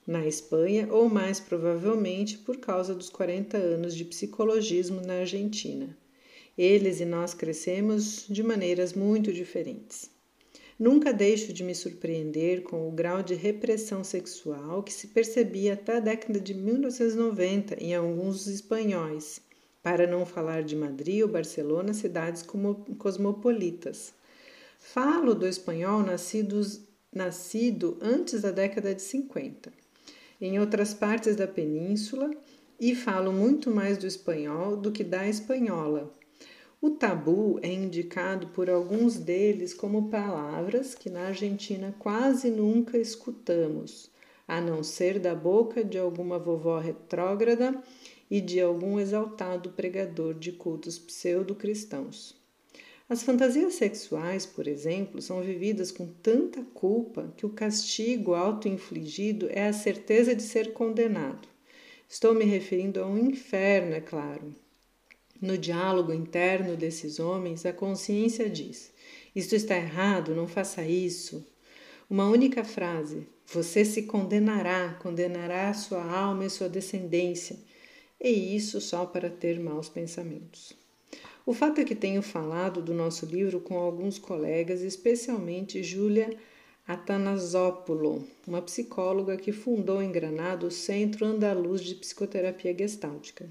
na 0.05 0.25
Espanha, 0.25 0.87
ou 0.91 1.09
mais 1.09 1.39
provavelmente 1.39 2.37
por 2.37 2.57
causa 2.57 2.93
dos 2.93 3.09
40 3.09 3.57
anos 3.57 3.95
de 3.95 4.05
psicologismo 4.05 5.01
na 5.01 5.19
Argentina. 5.19 5.97
Eles 6.57 6.99
e 6.99 7.05
nós 7.05 7.33
crescemos 7.33 8.25
de 8.29 8.43
maneiras 8.43 8.93
muito 8.93 9.33
diferentes. 9.33 10.11
Nunca 10.77 11.13
deixo 11.13 11.53
de 11.53 11.63
me 11.63 11.73
surpreender 11.73 12.63
com 12.63 12.87
o 12.87 12.91
grau 12.91 13.23
de 13.23 13.35
repressão 13.35 14.03
sexual 14.03 14.83
que 14.83 14.91
se 14.91 15.07
percebia 15.07 15.73
até 15.73 15.97
a 15.97 15.99
década 15.99 16.39
de 16.39 16.53
1990 16.53 17.81
em 17.81 17.95
alguns 17.95 18.47
espanhóis 18.47 19.39
para 19.83 20.07
não 20.07 20.25
falar 20.25 20.63
de 20.63 20.75
Madrid 20.75 21.21
ou 21.21 21.27
Barcelona, 21.27 21.93
cidades 21.93 22.43
cosmopolitas. 22.97 24.13
Falo 24.79 25.35
do 25.35 25.45
espanhol 25.45 26.03
nascido 27.13 27.97
antes 28.01 28.41
da 28.41 28.51
década 28.51 28.95
de 28.95 29.01
50, 29.01 29.71
em 30.45 30.59
outras 30.59 30.93
partes 30.93 31.37
da 31.37 31.47
península, 31.47 32.29
e 32.77 32.93
falo 32.93 33.31
muito 33.31 33.71
mais 33.71 33.97
do 33.97 34.05
espanhol 34.05 34.75
do 34.75 34.91
que 34.91 35.01
da 35.01 35.25
espanhola. 35.25 36.13
O 36.81 36.89
tabu 36.89 37.57
é 37.61 37.71
indicado 37.71 38.47
por 38.47 38.69
alguns 38.69 39.15
deles 39.15 39.73
como 39.73 40.09
palavras 40.09 40.95
que 40.95 41.09
na 41.09 41.27
Argentina 41.27 41.95
quase 41.97 42.51
nunca 42.51 42.97
escutamos, 42.97 44.11
a 44.45 44.59
não 44.59 44.83
ser 44.83 45.17
da 45.17 45.33
boca 45.33 45.81
de 45.81 45.97
alguma 45.97 46.37
vovó 46.37 46.77
retrógrada 46.77 47.81
e 48.29 48.41
de 48.41 48.59
algum 48.59 48.99
exaltado 48.99 49.69
pregador 49.69 50.33
de 50.33 50.51
cultos 50.51 50.99
pseudo-cristãos. 50.99 52.42
As 53.09 53.21
fantasias 53.21 53.75
sexuais, 53.75 54.45
por 54.45 54.67
exemplo, 54.67 55.21
são 55.21 55.41
vividas 55.41 55.91
com 55.91 56.07
tanta 56.07 56.63
culpa 56.73 57.33
que 57.35 57.45
o 57.45 57.49
castigo 57.49 58.33
auto-infligido 58.33 59.47
é 59.51 59.67
a 59.67 59.73
certeza 59.73 60.33
de 60.33 60.41
ser 60.41 60.73
condenado. 60.73 61.47
Estou 62.07 62.33
me 62.33 62.45
referindo 62.45 63.01
a 63.01 63.05
um 63.05 63.17
inferno, 63.17 63.93
é 63.93 64.01
claro. 64.01 64.55
No 65.41 65.57
diálogo 65.57 66.13
interno 66.13 66.77
desses 66.77 67.19
homens, 67.19 67.65
a 67.65 67.73
consciência 67.73 68.49
diz: 68.49 68.93
Isto 69.35 69.55
está 69.55 69.75
errado, 69.75 70.33
não 70.33 70.47
faça 70.47 70.85
isso. 70.85 71.45
Uma 72.09 72.29
única 72.29 72.63
frase: 72.63 73.27
Você 73.47 73.83
se 73.83 74.03
condenará, 74.03 74.97
condenará 75.01 75.73
sua 75.73 76.03
alma 76.03 76.45
e 76.45 76.49
sua 76.49 76.69
descendência 76.69 77.57
e 78.23 78.55
isso 78.55 78.79
só 78.79 79.05
para 79.05 79.29
ter 79.29 79.59
maus 79.59 79.89
pensamentos. 79.89 80.82
O 81.45 81.53
fato 81.53 81.81
é 81.81 81.83
que 81.83 81.95
tenho 81.95 82.21
falado 82.21 82.81
do 82.81 82.93
nosso 82.93 83.25
livro 83.25 83.59
com 83.59 83.77
alguns 83.77 84.17
colegas, 84.17 84.81
especialmente 84.81 85.83
Júlia 85.83 86.29
Atanasopoulos, 86.87 88.23
uma 88.47 88.61
psicóloga 88.61 89.37
que 89.37 89.51
fundou 89.51 90.01
em 90.01 90.11
Granada 90.11 90.65
o 90.65 90.71
Centro 90.71 91.25
Andaluz 91.25 91.81
de 91.81 91.95
Psicoterapia 91.95 92.75
Gestáltica. 92.77 93.49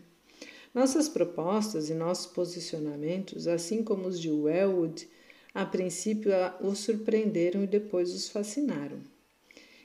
Nossas 0.75 1.09
propostas 1.09 1.91
e 1.91 1.95
nossos 1.95 2.27
posicionamentos, 2.27 3.47
assim 3.47 3.83
como 3.83 4.09
os 4.09 4.19
de 4.19 4.31
Wellwood, 4.31 5.07
a 5.55 5.67
princípio 5.67 6.33
os 6.63 6.79
surpreenderam 6.79 7.63
e 7.63 7.67
depois 7.67 8.15
os 8.15 8.29
fascinaram. 8.29 8.99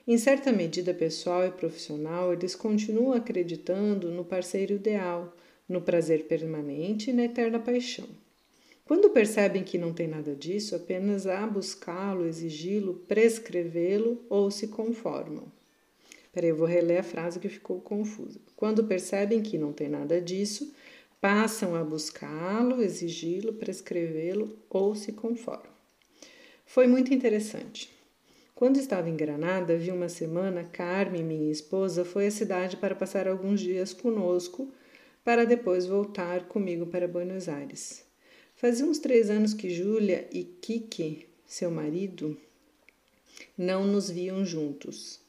Em 0.07 0.17
certa 0.17 0.53
medida 0.53 0.93
pessoal 0.93 1.45
e 1.45 1.51
profissional, 1.51 2.31
eles 2.31 2.55
continuam 2.55 3.11
acreditando 3.11 4.09
no 4.09 4.23
parceiro 4.23 4.73
ideal, 4.73 5.33
no 5.67 5.81
prazer 5.81 6.25
permanente 6.25 7.09
e 7.09 7.13
na 7.13 7.25
eterna 7.25 7.59
paixão. 7.59 8.07
Quando 8.85 9.09
percebem 9.09 9.63
que 9.63 9.77
não 9.77 9.91
tem 9.91 10.07
nada 10.07 10.33
disso, 10.33 10.73
apenas 10.73 11.27
a 11.27 11.45
buscá-lo, 11.45 12.25
exigi-lo, 12.25 12.93
prescrevê-lo 13.07 14.21
ou 14.29 14.49
se 14.49 14.67
conformam. 14.67 15.51
Peraí, 16.31 16.51
eu 16.51 16.55
vou 16.55 16.67
reler 16.67 17.01
a 17.01 17.03
frase 17.03 17.39
que 17.39 17.49
ficou 17.49 17.81
confusa. 17.81 18.39
Quando 18.55 18.85
percebem 18.85 19.41
que 19.41 19.57
não 19.57 19.73
tem 19.73 19.89
nada 19.89 20.21
disso, 20.21 20.73
passam 21.19 21.75
a 21.75 21.83
buscá-lo, 21.83 22.81
exigi-lo, 22.81 23.53
prescrevê-lo 23.53 24.57
ou 24.69 24.95
se 24.95 25.11
conformam. 25.11 25.75
Foi 26.65 26.87
muito 26.87 27.13
interessante. 27.13 27.89
Quando 28.53 28.77
estava 28.77 29.09
em 29.09 29.15
Granada, 29.15 29.77
vi 29.77 29.91
uma 29.91 30.09
semana, 30.09 30.63
Carmen, 30.63 31.23
minha 31.23 31.51
esposa, 31.51 32.05
foi 32.05 32.27
à 32.27 32.31
cidade 32.31 32.77
para 32.77 32.95
passar 32.95 33.27
alguns 33.27 33.59
dias 33.59 33.93
conosco, 33.93 34.71
para 35.27 35.43
depois 35.45 35.85
voltar 35.85 36.47
comigo 36.47 36.85
para 36.85 37.05
Buenos 37.05 37.49
Aires. 37.49 38.01
Fazia 38.55 38.85
uns 38.85 38.97
três 38.97 39.29
anos 39.29 39.53
que 39.53 39.69
Júlia 39.69 40.25
e 40.31 40.45
Kiki, 40.45 41.27
seu 41.45 41.69
marido, 41.69 42.37
não 43.57 43.85
nos 43.85 44.09
viam 44.09 44.45
juntos. 44.45 45.19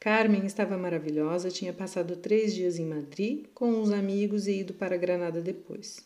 Carmen 0.00 0.44
estava 0.44 0.76
maravilhosa, 0.76 1.52
tinha 1.52 1.72
passado 1.72 2.16
três 2.16 2.52
dias 2.52 2.80
em 2.80 2.84
Madrid 2.84 3.46
com 3.54 3.70
uns 3.70 3.92
amigos 3.92 4.48
e 4.48 4.58
ido 4.58 4.74
para 4.74 4.96
Granada 4.96 5.40
depois. 5.40 6.00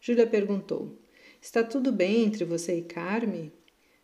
Júlia 0.00 0.24
perguntou: 0.24 0.96
Está 1.40 1.64
tudo 1.64 1.90
bem 1.90 2.22
entre 2.22 2.44
você 2.44 2.78
e 2.78 2.82
Carmen? 2.82 3.50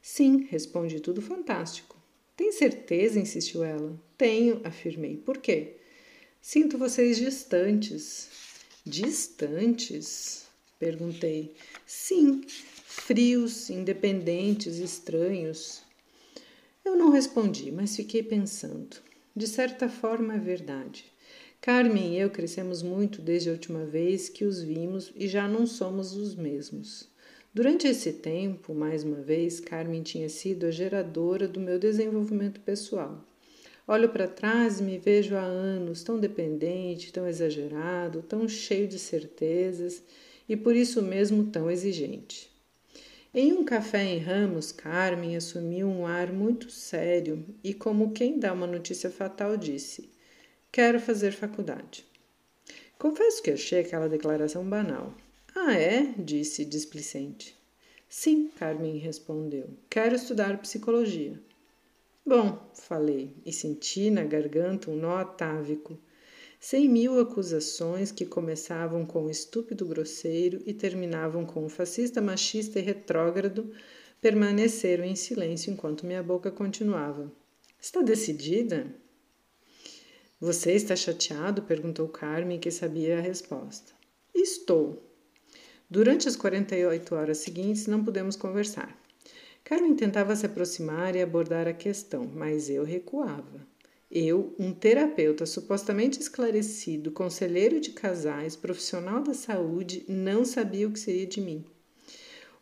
Sim, 0.02 0.48
responde 0.50 0.98
tudo 0.98 1.22
fantástico. 1.22 1.96
Tem 2.37 2.50
certeza? 2.50 3.20
insistiu 3.20 3.62
ela. 3.62 3.96
Tenho, 4.16 4.61
afirmei. 4.64 5.16
Por 5.18 5.38
quê? 5.38 5.76
Sinto 6.42 6.76
vocês 6.76 7.16
distantes. 7.16 8.47
Distantes? 8.88 10.46
Perguntei. 10.79 11.55
Sim, 11.87 12.42
frios, 12.46 13.68
independentes, 13.68 14.79
estranhos. 14.79 15.83
Eu 16.83 16.96
não 16.96 17.11
respondi, 17.11 17.70
mas 17.70 17.94
fiquei 17.94 18.22
pensando. 18.22 18.96
De 19.37 19.46
certa 19.46 19.90
forma 19.90 20.37
é 20.37 20.38
verdade. 20.38 21.05
Carmen 21.61 22.14
e 22.14 22.18
eu 22.18 22.31
crescemos 22.31 22.83
muito 22.83 23.20
desde 23.20 23.51
a 23.51 23.53
última 23.53 23.85
vez 23.85 24.31
que 24.31 24.46
os 24.46 24.62
vimos 24.62 25.12
e 25.14 25.29
já 25.29 25.46
não 25.46 25.66
somos 25.66 26.16
os 26.16 26.35
mesmos. 26.35 27.11
Durante 27.53 27.87
esse 27.87 28.14
tempo, 28.14 28.74
mais 28.74 29.05
uma 29.05 29.20
vez, 29.20 29.61
Carmen 29.61 30.03
tinha 30.03 30.31
sido 30.31 30.64
a 30.64 30.70
geradora 30.70 31.46
do 31.46 31.61
meu 31.61 31.79
desenvolvimento 31.79 32.61
pessoal. 32.61 33.22
Olho 33.90 34.11
para 34.11 34.29
trás 34.29 34.81
e 34.81 34.83
me 34.83 34.98
vejo 34.98 35.35
há 35.35 35.40
anos 35.40 36.03
tão 36.03 36.20
dependente, 36.20 37.11
tão 37.11 37.27
exagerado, 37.27 38.20
tão 38.20 38.46
cheio 38.46 38.87
de 38.87 38.98
certezas 38.98 40.03
e 40.46 40.55
por 40.55 40.77
isso 40.77 41.01
mesmo 41.01 41.46
tão 41.46 41.70
exigente. 41.70 42.51
Em 43.33 43.55
um 43.55 43.64
café 43.64 44.05
em 44.05 44.18
Ramos, 44.18 44.72
Carmen 44.72 45.35
assumiu 45.37 45.88
um 45.88 46.07
ar 46.07 46.31
muito 46.31 46.70
sério 46.70 47.42
e, 47.64 47.72
como 47.72 48.12
quem 48.12 48.38
dá 48.38 48.53
uma 48.53 48.66
notícia 48.66 49.09
fatal, 49.09 49.57
disse: 49.57 50.11
Quero 50.70 51.01
fazer 51.01 51.33
faculdade. 51.33 52.05
Confesso 52.98 53.42
que 53.42 53.53
achei 53.53 53.81
aquela 53.81 54.09
declaração 54.09 54.68
banal. 54.68 55.14
Ah, 55.55 55.72
é? 55.72 56.12
disse 56.18 56.62
displicente. 56.62 57.57
Sim, 58.07 58.51
Carmen 58.59 58.98
respondeu. 58.98 59.70
Quero 59.88 60.14
estudar 60.14 60.59
psicologia. 60.59 61.40
Bom, 62.28 62.70
falei, 62.74 63.34
e 63.46 63.50
senti 63.50 64.10
na 64.10 64.22
garganta 64.22 64.90
um 64.90 64.94
nó 64.94 65.16
atávico. 65.16 65.98
Cem 66.60 66.86
mil 66.86 67.18
acusações 67.18 68.12
que 68.12 68.26
começavam 68.26 69.06
com 69.06 69.24
o 69.24 69.30
estúpido 69.30 69.86
grosseiro 69.86 70.60
e 70.66 70.74
terminavam 70.74 71.46
com 71.46 71.64
o 71.64 71.70
fascista 71.70 72.20
machista 72.20 72.78
e 72.78 72.82
retrógrado 72.82 73.72
permaneceram 74.20 75.04
em 75.04 75.16
silêncio 75.16 75.72
enquanto 75.72 76.04
minha 76.04 76.22
boca 76.22 76.50
continuava. 76.50 77.32
Está 77.80 78.02
decidida? 78.02 78.94
Você 80.38 80.72
está 80.72 80.94
chateado? 80.94 81.62
perguntou 81.62 82.06
Carmen, 82.08 82.60
que 82.60 82.70
sabia 82.70 83.16
a 83.16 83.22
resposta. 83.22 83.94
Estou, 84.34 85.02
Durante 85.88 86.28
as 86.28 86.36
48 86.36 87.14
horas 87.14 87.38
seguintes, 87.38 87.86
não 87.86 88.04
pudemos 88.04 88.36
conversar. 88.36 88.94
Carmen 89.68 89.94
tentava 89.94 90.35
se 90.35 90.46
aproximar 90.46 91.14
e 91.14 91.20
abordar 91.20 91.68
a 91.68 91.74
questão, 91.74 92.24
mas 92.24 92.70
eu 92.70 92.85
recuava. 92.85 93.68
Eu, 94.11 94.54
um 94.59 94.72
terapeuta 94.72 95.44
supostamente 95.44 96.18
esclarecido, 96.18 97.11
conselheiro 97.11 97.78
de 97.78 97.90
casais, 97.90 98.57
profissional 98.57 99.22
da 99.22 99.35
saúde, 99.35 100.07
não 100.09 100.42
sabia 100.42 100.88
o 100.88 100.90
que 100.90 100.98
seria 100.98 101.26
de 101.26 101.42
mim. 101.42 101.66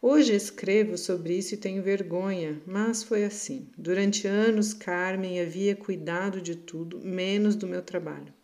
Hoje 0.03 0.35
escrevo 0.35 0.99
sobre 0.99 1.39
isso 1.39 1.55
e 1.55 1.57
tenho 1.57 1.81
vergonha, 1.81 2.61
mas 2.67 3.05
foi 3.05 3.25
assim. 3.25 3.69
Durante 3.79 4.27
anos, 4.27 4.75
Carmen 4.75 5.41
havia 5.41 5.77
cuidado 5.77 6.41
de 6.41 6.57
tudo, 6.57 6.99
menos 7.05 7.55
do 7.55 7.69
meu 7.69 7.83
trabalho. 7.83 8.35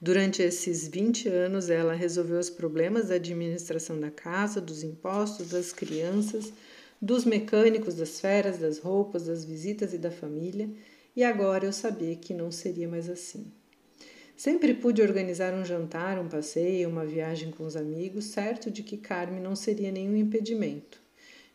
Durante 0.00 0.40
esses 0.40 0.86
20 0.86 1.28
anos, 1.28 1.68
ela 1.68 1.94
resolveu 1.94 2.38
os 2.38 2.48
problemas 2.48 3.08
da 3.08 3.16
administração 3.16 3.98
da 3.98 4.10
casa, 4.10 4.60
dos 4.60 4.84
impostos, 4.84 5.48
das 5.48 5.72
crianças, 5.72 6.52
dos 7.00 7.24
mecânicos, 7.24 7.94
das 7.94 8.20
feras, 8.20 8.58
das 8.58 8.78
roupas, 8.78 9.26
das 9.26 9.44
visitas 9.44 9.94
e 9.94 9.98
da 9.98 10.10
família, 10.10 10.70
e 11.16 11.24
agora 11.24 11.64
eu 11.64 11.72
sabia 11.72 12.14
que 12.16 12.34
não 12.34 12.50
seria 12.50 12.88
mais 12.88 13.08
assim. 13.08 13.50
Sempre 14.36 14.74
pude 14.74 15.02
organizar 15.02 15.52
um 15.52 15.64
jantar, 15.64 16.18
um 16.18 16.28
passeio, 16.28 16.88
uma 16.88 17.04
viagem 17.04 17.50
com 17.50 17.64
os 17.64 17.76
amigos, 17.76 18.26
certo 18.26 18.70
de 18.70 18.82
que 18.82 18.96
Carmen 18.96 19.42
não 19.42 19.54
seria 19.54 19.92
nenhum 19.92 20.16
impedimento. 20.16 20.98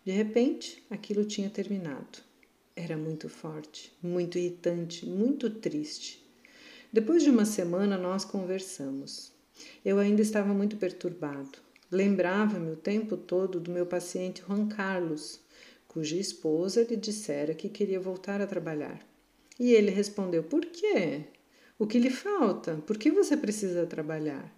De 0.04 0.12
repente, 0.12 0.84
aquilo 0.90 1.26
tinha 1.26 1.50
terminado. 1.50 2.20
Era 2.76 2.96
muito 2.96 3.28
forte, 3.28 3.92
muito 4.04 4.38
irritante, 4.38 5.06
muito 5.06 5.50
triste. 5.50 6.24
Depois 6.94 7.24
de 7.24 7.30
uma 7.32 7.46
semana, 7.46 7.98
nós 7.98 8.24
conversamos. 8.24 9.32
Eu 9.84 9.98
ainda 9.98 10.22
estava 10.22 10.54
muito 10.54 10.78
perturbado. 10.78 11.65
Lembrava-me 11.92 12.72
o 12.72 12.76
tempo 12.76 13.16
todo 13.16 13.60
do 13.60 13.72
meu 13.72 13.86
paciente 13.86 14.44
Juan 14.48 14.68
Carlos, 14.68 15.40
cuja 15.88 16.16
esposa 16.16 16.84
lhe 16.84 16.96
dissera 16.96 17.54
que 17.54 17.70
queria 17.70 18.00
voltar 18.00 18.42
a 18.42 18.48
trabalhar. 18.48 19.00
E 19.60 19.72
ele 19.72 19.92
respondeu: 19.92 20.44
Por 20.44 20.66
quê? 20.66 21.26
O 21.78 21.86
que 21.86 22.00
lhe 22.00 22.10
falta? 22.10 22.76
Por 22.88 22.98
que 22.98 23.12
você 23.12 23.38
precisa 23.38 23.86
trabalhar? 23.86 24.54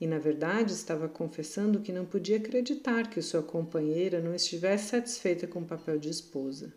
E 0.00 0.06
na 0.06 0.18
verdade 0.18 0.72
estava 0.72 1.08
confessando 1.08 1.80
que 1.80 1.92
não 1.92 2.04
podia 2.04 2.36
acreditar 2.36 3.08
que 3.08 3.22
sua 3.22 3.42
companheira 3.42 4.20
não 4.20 4.34
estivesse 4.34 4.90
satisfeita 4.90 5.46
com 5.46 5.60
o 5.60 5.66
papel 5.66 5.98
de 5.98 6.10
esposa. 6.10 6.74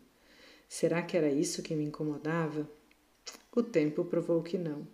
Será 0.69 1.01
que 1.01 1.17
era 1.17 1.29
isso 1.29 1.61
que 1.61 1.75
me 1.75 1.83
incomodava? 1.83 2.69
O 3.55 3.63
tempo 3.63 4.05
provou 4.05 4.41
que 4.43 4.57
não. 4.57 4.87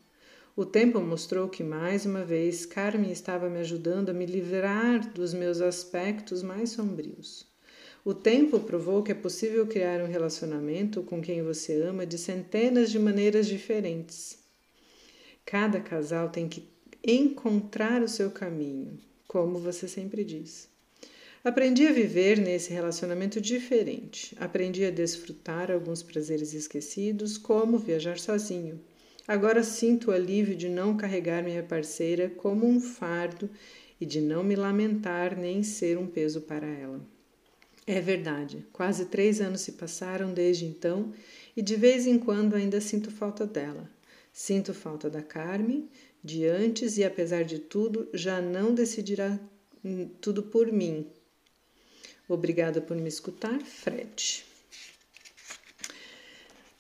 O 0.56 0.64
tempo 0.64 1.02
mostrou 1.02 1.50
que 1.50 1.64
mais 1.64 2.06
uma 2.06 2.24
vez 2.24 2.64
Carmen 2.64 3.12
estava 3.12 3.50
me 3.50 3.58
ajudando 3.58 4.10
a 4.10 4.14
me 4.14 4.24
livrar 4.24 5.12
dos 5.12 5.34
meus 5.34 5.60
aspectos 5.60 6.44
mais 6.44 6.70
sombrios. 6.70 7.48
O 8.06 8.14
tempo 8.14 8.60
provou 8.60 9.02
que 9.02 9.12
é 9.12 9.16
possível 9.16 9.66
criar 9.66 10.00
um 10.00 10.08
relacionamento 10.08 11.02
com 11.02 11.20
quem 11.20 11.42
você 11.42 11.82
ama 11.82 12.06
de 12.06 12.20
centenas 12.20 12.92
de 12.92 13.00
maneiras 13.00 13.48
diferentes. 13.48 14.38
Cada 15.44 15.80
casal 15.80 16.30
tem 16.30 16.48
que 16.48 16.70
encontrar 17.04 18.04
o 18.04 18.08
seu 18.08 18.30
caminho, 18.30 19.00
como 19.28 19.58
você 19.58 19.88
sempre 19.88 20.24
diz. 20.24 20.70
Aprendi 21.44 21.88
a 21.88 21.92
viver 21.92 22.38
nesse 22.38 22.72
relacionamento 22.72 23.42
diferente. 23.42 24.38
Aprendi 24.40 24.86
a 24.86 24.92
desfrutar 24.92 25.72
alguns 25.72 26.04
prazeres 26.04 26.54
esquecidos, 26.54 27.40
como 27.40 27.80
viajar 27.80 28.20
sozinho. 28.20 28.80
Agora 29.28 29.64
sinto 29.64 30.10
o 30.10 30.14
alívio 30.14 30.56
de 30.56 30.68
não 30.68 30.98
carregar 30.98 31.44
minha 31.44 31.64
parceira 31.64 32.30
como 32.30 32.68
um 32.68 32.80
fardo 32.80 33.50
e 34.00 34.06
de 34.06 34.20
não 34.20 34.44
me 34.44 34.56
lamentar 34.56 35.38
nem 35.38 35.64
ser 35.64 35.98
um 35.98 36.08
peso 36.08 36.42
para 36.42 36.68
ela. 36.68 37.00
É 37.88 38.02
verdade, 38.02 38.66
quase 38.72 39.06
três 39.06 39.40
anos 39.42 39.62
se 39.62 39.74
passaram 39.74 40.34
desde 40.34 40.66
então 40.66 41.14
e 41.56 41.62
de 41.62 41.76
vez 41.76 42.06
em 42.06 42.18
quando 42.18 42.56
ainda 42.56 42.82
sinto 42.82 43.12
falta 43.12 43.46
dela. 43.46 43.90
Sinto 44.32 44.74
falta 44.74 45.10
da 45.10 45.22
Carmen 45.22 45.90
de 46.24 46.46
antes 46.46 46.98
e, 46.98 47.04
apesar 47.04 47.44
de 47.44 47.60
tudo, 47.60 48.08
já 48.14 48.42
não 48.42 48.74
decidirá 48.74 49.40
tudo 50.22 50.44
por 50.44 50.72
mim. 50.72 51.06
Obrigada 52.28 52.82
por 52.82 52.96
me 52.96 53.10
escutar, 53.10 53.62
Fred. 53.62 54.46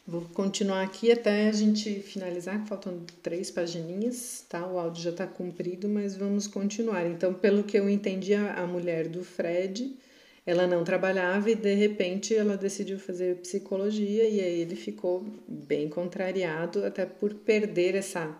Vou 0.05 0.21
continuar 0.33 0.83
aqui 0.83 1.11
até 1.11 1.47
a 1.47 1.51
gente 1.53 2.01
finalizar, 2.01 2.65
faltam 2.67 3.05
três 3.21 3.49
pagininhas, 3.49 4.45
tá? 4.49 4.67
O 4.67 4.77
áudio 4.77 5.01
já 5.01 5.11
está 5.11 5.25
comprido, 5.25 5.87
mas 5.87 6.15
vamos 6.15 6.45
continuar. 6.45 7.05
Então, 7.05 7.33
pelo 7.33 7.63
que 7.63 7.79
eu 7.79 7.89
entendi, 7.89 8.33
a 8.33 8.67
mulher 8.67 9.07
do 9.07 9.23
Fred 9.23 9.97
ela 10.45 10.67
não 10.67 10.83
trabalhava 10.83 11.49
e 11.49 11.55
de 11.55 11.73
repente 11.73 12.35
ela 12.35 12.57
decidiu 12.57 12.99
fazer 12.99 13.37
psicologia 13.37 14.27
e 14.27 14.41
aí 14.41 14.59
ele 14.59 14.75
ficou 14.75 15.25
bem 15.47 15.87
contrariado 15.87 16.83
até 16.85 17.05
por 17.05 17.33
perder 17.33 17.95
essa 17.95 18.37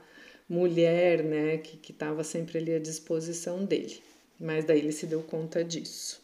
mulher, 0.49 1.23
né, 1.23 1.57
que 1.57 1.91
estava 1.91 2.23
sempre 2.23 2.57
ali 2.57 2.75
à 2.75 2.79
disposição 2.79 3.63
dele. 3.63 4.01
Mas 4.37 4.65
daí 4.65 4.79
ele 4.79 4.91
se 4.91 5.05
deu 5.05 5.21
conta 5.21 5.63
disso. 5.63 6.21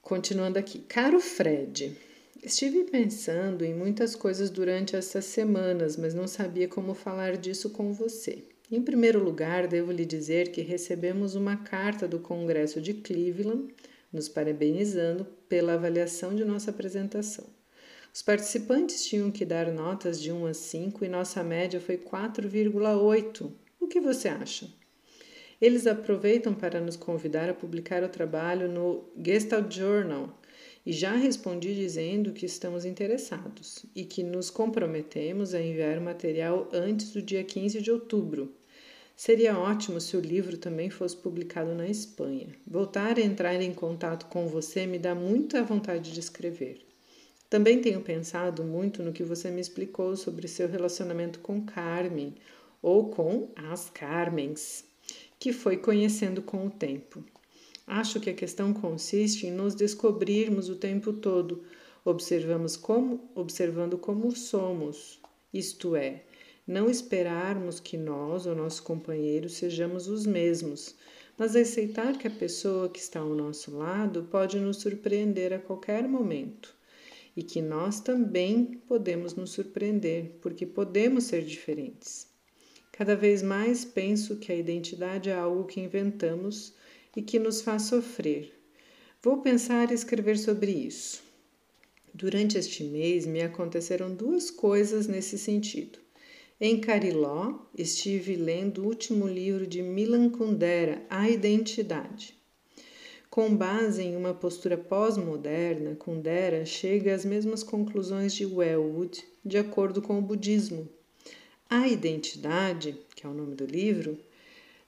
Continuando 0.00 0.58
aqui, 0.58 0.78
caro 0.78 1.18
Fred, 1.18 1.96
estive 2.42 2.84
pensando 2.84 3.64
em 3.64 3.72
muitas 3.72 4.16
coisas 4.16 4.50
durante 4.50 4.96
essas 4.96 5.24
semanas, 5.24 5.96
mas 5.96 6.12
não 6.12 6.26
sabia 6.26 6.66
como 6.66 6.92
falar 6.92 7.36
disso 7.36 7.70
com 7.70 7.92
você. 7.92 8.44
Em 8.70 8.82
primeiro 8.82 9.22
lugar, 9.22 9.68
devo 9.68 9.92
lhe 9.92 10.04
dizer 10.04 10.50
que 10.50 10.60
recebemos 10.60 11.34
uma 11.36 11.56
carta 11.56 12.08
do 12.08 12.18
Congresso 12.18 12.80
de 12.80 12.94
Cleveland 12.94 13.72
nos 14.12 14.28
parabenizando 14.28 15.26
pela 15.48 15.74
avaliação 15.74 16.34
de 16.34 16.44
nossa 16.44 16.70
apresentação. 16.70 17.46
Os 18.12 18.22
participantes 18.22 19.04
tinham 19.06 19.30
que 19.30 19.44
dar 19.44 19.70
notas 19.70 20.20
de 20.20 20.32
1 20.32 20.46
a 20.46 20.54
5 20.54 21.04
e 21.04 21.08
nossa 21.08 21.42
média 21.44 21.80
foi 21.80 21.96
4,8. 21.96 23.50
O 23.80 23.86
que 23.86 24.00
você 24.00 24.28
acha? 24.28 24.68
Eles 25.60 25.86
aproveitam 25.86 26.52
para 26.52 26.80
nos 26.80 26.96
convidar 26.96 27.48
a 27.48 27.54
publicar 27.54 28.02
o 28.02 28.08
trabalho 28.08 28.68
no 28.68 29.04
Gestalt 29.16 29.72
Journal 29.72 30.41
e 30.84 30.92
já 30.92 31.14
respondi 31.14 31.74
dizendo 31.74 32.32
que 32.32 32.44
estamos 32.44 32.84
interessados 32.84 33.86
e 33.94 34.04
que 34.04 34.22
nos 34.22 34.50
comprometemos 34.50 35.54
a 35.54 35.60
enviar 35.60 35.98
o 35.98 36.02
material 36.02 36.68
antes 36.72 37.12
do 37.12 37.22
dia 37.22 37.44
15 37.44 37.80
de 37.80 37.90
outubro. 37.90 38.52
Seria 39.16 39.58
ótimo 39.58 40.00
se 40.00 40.16
o 40.16 40.20
livro 40.20 40.56
também 40.56 40.90
fosse 40.90 41.16
publicado 41.16 41.74
na 41.74 41.86
Espanha. 41.86 42.48
Voltar 42.66 43.18
a 43.18 43.20
entrar 43.20 43.54
em 43.60 43.72
contato 43.72 44.26
com 44.26 44.48
você 44.48 44.86
me 44.86 44.98
dá 44.98 45.14
muita 45.14 45.62
vontade 45.62 46.12
de 46.12 46.18
escrever. 46.18 46.84
Também 47.48 47.80
tenho 47.80 48.00
pensado 48.00 48.64
muito 48.64 49.02
no 49.02 49.12
que 49.12 49.22
você 49.22 49.50
me 49.50 49.60
explicou 49.60 50.16
sobre 50.16 50.48
seu 50.48 50.66
relacionamento 50.66 51.38
com 51.38 51.62
Carmen, 51.62 52.34
ou 52.82 53.10
com 53.10 53.50
as 53.54 53.88
Carmens, 53.90 54.84
que 55.38 55.52
foi 55.52 55.76
conhecendo 55.76 56.42
com 56.42 56.66
o 56.66 56.70
tempo. 56.70 57.24
Acho 57.86 58.20
que 58.20 58.30
a 58.30 58.34
questão 58.34 58.72
consiste 58.72 59.46
em 59.46 59.50
nos 59.50 59.74
descobrirmos 59.74 60.68
o 60.68 60.76
tempo 60.76 61.12
todo, 61.12 61.64
observamos 62.04 62.76
como, 62.76 63.30
observando 63.34 63.98
como 63.98 64.34
somos, 64.34 65.20
isto 65.52 65.94
é, 65.96 66.22
não 66.66 66.88
esperarmos 66.88 67.80
que 67.80 67.96
nós 67.96 68.46
ou 68.46 68.54
nosso 68.54 68.82
companheiro 68.82 69.48
sejamos 69.48 70.08
os 70.08 70.24
mesmos, 70.24 70.94
mas 71.36 71.56
aceitar 71.56 72.16
que 72.16 72.26
a 72.28 72.30
pessoa 72.30 72.88
que 72.88 73.00
está 73.00 73.20
ao 73.20 73.34
nosso 73.34 73.76
lado 73.76 74.28
pode 74.30 74.58
nos 74.58 74.78
surpreender 74.78 75.52
a 75.52 75.58
qualquer 75.58 76.06
momento 76.06 76.74
e 77.36 77.42
que 77.42 77.60
nós 77.60 78.00
também 78.00 78.80
podemos 78.86 79.34
nos 79.34 79.50
surpreender, 79.50 80.36
porque 80.40 80.66
podemos 80.66 81.24
ser 81.24 81.42
diferentes. 81.42 82.28
Cada 82.92 83.16
vez 83.16 83.42
mais 83.42 83.84
penso 83.84 84.36
que 84.36 84.52
a 84.52 84.56
identidade 84.56 85.30
é 85.30 85.34
algo 85.34 85.64
que 85.64 85.80
inventamos 85.80 86.74
e 87.16 87.22
que 87.22 87.38
nos 87.38 87.60
faz 87.62 87.82
sofrer. 87.82 88.52
Vou 89.22 89.42
pensar 89.42 89.90
e 89.90 89.94
escrever 89.94 90.38
sobre 90.38 90.70
isso. 90.72 91.22
Durante 92.14 92.58
este 92.58 92.84
mês 92.84 93.24
me 93.24 93.40
aconteceram 93.40 94.14
duas 94.14 94.50
coisas 94.50 95.06
nesse 95.06 95.38
sentido. 95.38 95.98
Em 96.60 96.80
Cariló, 96.80 97.58
estive 97.76 98.36
lendo 98.36 98.82
o 98.82 98.86
último 98.86 99.26
livro 99.26 99.66
de 99.66 99.82
Milan 99.82 100.28
Kundera, 100.28 101.04
A 101.10 101.28
Identidade. 101.28 102.34
Com 103.28 103.56
base 103.56 104.02
em 104.02 104.14
uma 104.14 104.34
postura 104.34 104.76
pós-moderna, 104.76 105.96
Kundera 105.96 106.66
chega 106.66 107.14
às 107.14 107.24
mesmas 107.24 107.62
conclusões 107.62 108.34
de 108.34 108.44
Wellwood, 108.44 109.24
de 109.44 109.56
acordo 109.56 110.02
com 110.02 110.18
o 110.18 110.22
budismo. 110.22 110.86
A 111.68 111.88
Identidade, 111.88 112.94
que 113.16 113.26
é 113.26 113.28
o 113.30 113.32
nome 113.32 113.54
do 113.54 113.64
livro, 113.64 114.18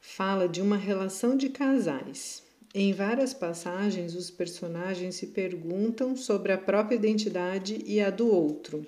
fala 0.06 0.46
de 0.46 0.60
uma 0.60 0.76
relação 0.76 1.36
de 1.36 1.48
casais. 1.48 2.42
Em 2.72 2.92
várias 2.92 3.34
passagens, 3.34 4.14
os 4.14 4.30
personagens 4.30 5.16
se 5.16 5.28
perguntam 5.28 6.14
sobre 6.14 6.52
a 6.52 6.58
própria 6.58 6.94
identidade 6.94 7.82
e 7.84 8.00
a 8.00 8.10
do 8.10 8.28
outro. 8.30 8.86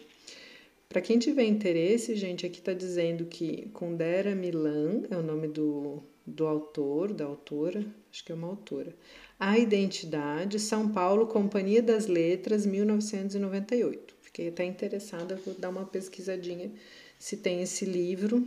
Para 0.88 1.00
quem 1.00 1.18
tiver 1.18 1.44
interesse, 1.44 2.14
gente, 2.14 2.46
aqui 2.46 2.60
está 2.60 2.72
dizendo 2.72 3.24
que 3.24 3.68
Kundera 3.72 4.36
Milan 4.36 5.02
é 5.10 5.16
o 5.16 5.22
nome 5.22 5.48
do, 5.48 6.00
do 6.24 6.46
autor, 6.46 7.12
da 7.12 7.24
autora, 7.24 7.84
acho 8.12 8.24
que 8.24 8.30
é 8.30 8.34
uma 8.34 8.48
autora. 8.48 8.94
A 9.40 9.58
Identidade, 9.58 10.60
São 10.60 10.88
Paulo, 10.92 11.26
Companhia 11.26 11.82
das 11.82 12.06
Letras, 12.06 12.64
1998. 12.66 14.14
Fiquei 14.20 14.48
até 14.48 14.64
interessada, 14.64 15.40
vou 15.44 15.54
dar 15.54 15.70
uma 15.70 15.86
pesquisadinha 15.86 16.70
se 17.18 17.38
tem 17.38 17.62
esse 17.62 17.84
livro, 17.84 18.46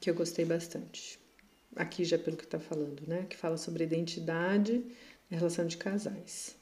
que 0.00 0.08
eu 0.08 0.14
gostei 0.14 0.44
bastante. 0.44 1.23
Aqui 1.76 2.04
já 2.04 2.18
pelo 2.18 2.36
que 2.36 2.44
está 2.44 2.60
falando, 2.60 3.02
né? 3.06 3.26
Que 3.28 3.36
fala 3.36 3.56
sobre 3.56 3.84
identidade 3.84 4.84
é 5.30 5.34
a 5.34 5.38
relação 5.38 5.66
de 5.66 5.76
casais. 5.76 6.56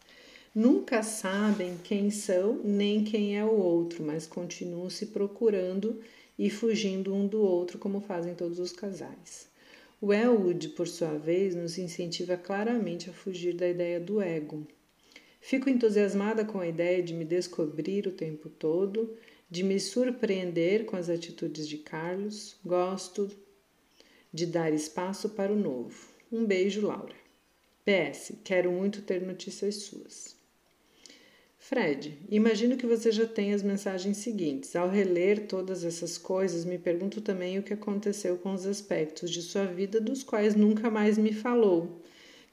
Nunca 0.55 1.03
sabem 1.03 1.79
quem 1.83 2.11
são 2.11 2.61
nem 2.63 3.05
quem 3.05 3.39
é 3.39 3.45
o 3.45 3.53
outro, 3.53 4.03
mas 4.03 4.27
continuam 4.27 4.91
se 4.91 5.07
procurando 5.07 6.01
e 6.39 6.51
fugindo 6.51 7.15
um 7.15 7.27
do 7.27 7.41
outro, 7.41 7.79
como 7.79 8.01
fazem 8.01 8.35
todos 8.35 8.59
os 8.59 8.73
casais. 8.73 9.49
O 10.01 10.13
Elwood, 10.13 10.71
por 10.71 10.89
sua 10.89 11.17
vez, 11.17 11.55
nos 11.55 11.79
incentiva 11.79 12.37
claramente 12.37 13.09
a 13.09 13.13
fugir 13.13 13.55
da 13.55 13.69
ideia 13.69 14.01
do 14.01 14.21
ego. 14.21 14.67
Fico 15.41 15.71
entusiasmada 15.71 16.45
com 16.45 16.61
a 16.61 16.67
ideia 16.67 17.03
de 17.03 17.15
me 17.15 17.25
descobrir 17.25 18.07
o 18.07 18.13
tempo 18.13 18.49
todo, 18.49 19.17
de 19.51 19.63
me 19.63 19.79
surpreender 19.79 20.85
com 20.85 20.97
as 20.97 21.09
atitudes 21.09 21.69
de 21.69 21.79
Carlos. 21.79 22.57
Gosto 22.65 23.31
de 24.33 24.47
dar 24.47 24.73
espaço 24.73 25.29
para 25.31 25.53
o 25.53 25.57
novo. 25.57 25.95
Um 26.31 26.45
beijo, 26.45 26.87
Laura. 26.87 27.15
PS, 27.85 28.33
quero 28.45 28.71
muito 28.71 29.03
ter 29.03 29.21
notícias 29.21 29.75
suas. 29.77 30.37
Fred, 31.59 32.19
imagino 32.29 32.77
que 32.77 32.87
você 32.87 33.13
já 33.13 33.27
tenha 33.27 33.55
as 33.55 33.63
mensagens 33.63 34.17
seguintes. 34.17 34.75
Ao 34.75 34.89
reler 34.89 35.47
todas 35.47 35.85
essas 35.85 36.19
coisas, 36.19 36.65
me 36.65 36.79
pergunto 36.79 37.21
também 37.21 37.59
o 37.59 37.63
que 37.63 37.73
aconteceu 37.73 38.37
com 38.37 38.53
os 38.53 38.67
aspectos 38.67 39.31
de 39.31 39.43
sua 39.43 39.65
vida 39.65 40.01
dos 40.01 40.23
quais 40.23 40.57
nunca 40.57 40.91
mais 40.91 41.17
me 41.17 41.33
falou. 41.33 42.01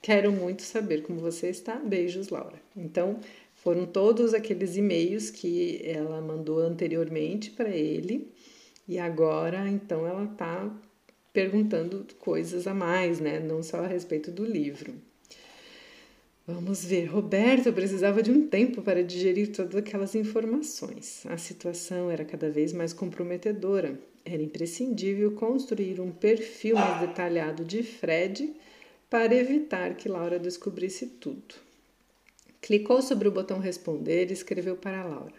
Quero 0.02 0.32
muito 0.32 0.62
saber 0.62 1.04
como 1.04 1.20
você 1.20 1.50
está. 1.50 1.76
Beijos, 1.76 2.30
Laura. 2.30 2.62
Então, 2.76 3.20
foram 3.56 3.86
todos 3.86 4.34
aqueles 4.34 4.78
e-mails 4.78 5.30
que 5.30 5.82
ela 5.84 6.22
mandou 6.22 6.60
anteriormente 6.60 7.52
para 7.52 7.70
ele 7.70 8.32
e 8.88 8.98
agora, 8.98 9.70
então, 9.70 10.08
ela 10.08 10.24
está 10.24 10.72
perguntando 11.34 12.06
coisas 12.20 12.68
a 12.68 12.74
mais, 12.74 13.20
né? 13.20 13.40
Não 13.40 13.62
só 13.62 13.84
a 13.84 13.88
respeito 13.88 14.32
do 14.32 14.46
livro. 14.46 14.94
Vamos 16.52 16.84
ver. 16.84 17.06
Roberto 17.06 17.72
precisava 17.72 18.24
de 18.24 18.32
um 18.32 18.48
tempo 18.48 18.82
para 18.82 19.04
digerir 19.04 19.52
todas 19.52 19.76
aquelas 19.76 20.16
informações. 20.16 21.24
A 21.28 21.38
situação 21.38 22.10
era 22.10 22.26
cada 22.26 22.50
vez 22.50 22.74
mais 22.74 22.92
comprometedora. 22.92 24.00
Era 24.26 24.42
imprescindível 24.42 25.32
construir 25.34 26.02
um 26.02 26.12
perfil 26.12 26.76
mais 26.76 27.02
detalhado 27.02 27.64
de 27.64 27.84
Fred 27.84 28.52
para 29.10 29.36
evitar 29.36 29.96
que 29.96 30.10
Laura 30.10 30.40
descobrisse 30.40 31.06
tudo. 31.06 31.56
Clicou 32.62 33.02
sobre 33.02 33.28
o 33.28 33.32
botão 33.32 33.60
responder 33.60 34.30
e 34.30 34.34
escreveu 34.34 34.76
para 34.76 35.04
Laura: 35.04 35.36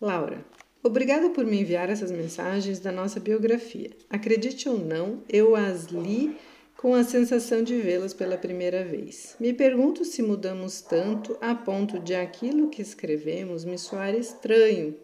Laura, 0.00 0.44
obrigada 0.82 1.30
por 1.30 1.44
me 1.44 1.60
enviar 1.60 1.88
essas 1.90 2.10
mensagens 2.10 2.80
da 2.80 2.90
nossa 2.90 3.20
biografia. 3.20 3.90
Acredite 4.08 4.68
ou 4.68 4.78
não, 4.78 5.22
eu 5.28 5.54
as 5.54 5.86
li 5.86 6.36
com 6.76 6.94
a 6.94 7.04
sensação 7.04 7.62
de 7.62 7.78
vê-las 7.78 8.14
pela 8.14 8.38
primeira 8.38 8.82
vez. 8.82 9.36
Me 9.38 9.52
pergunto 9.52 10.02
se 10.02 10.22
mudamos 10.22 10.80
tanto 10.80 11.36
a 11.38 11.54
ponto 11.54 11.98
de 11.98 12.14
aquilo 12.14 12.70
que 12.70 12.80
escrevemos 12.80 13.66
me 13.66 13.76
soar 13.76 14.14
estranho. 14.14 14.96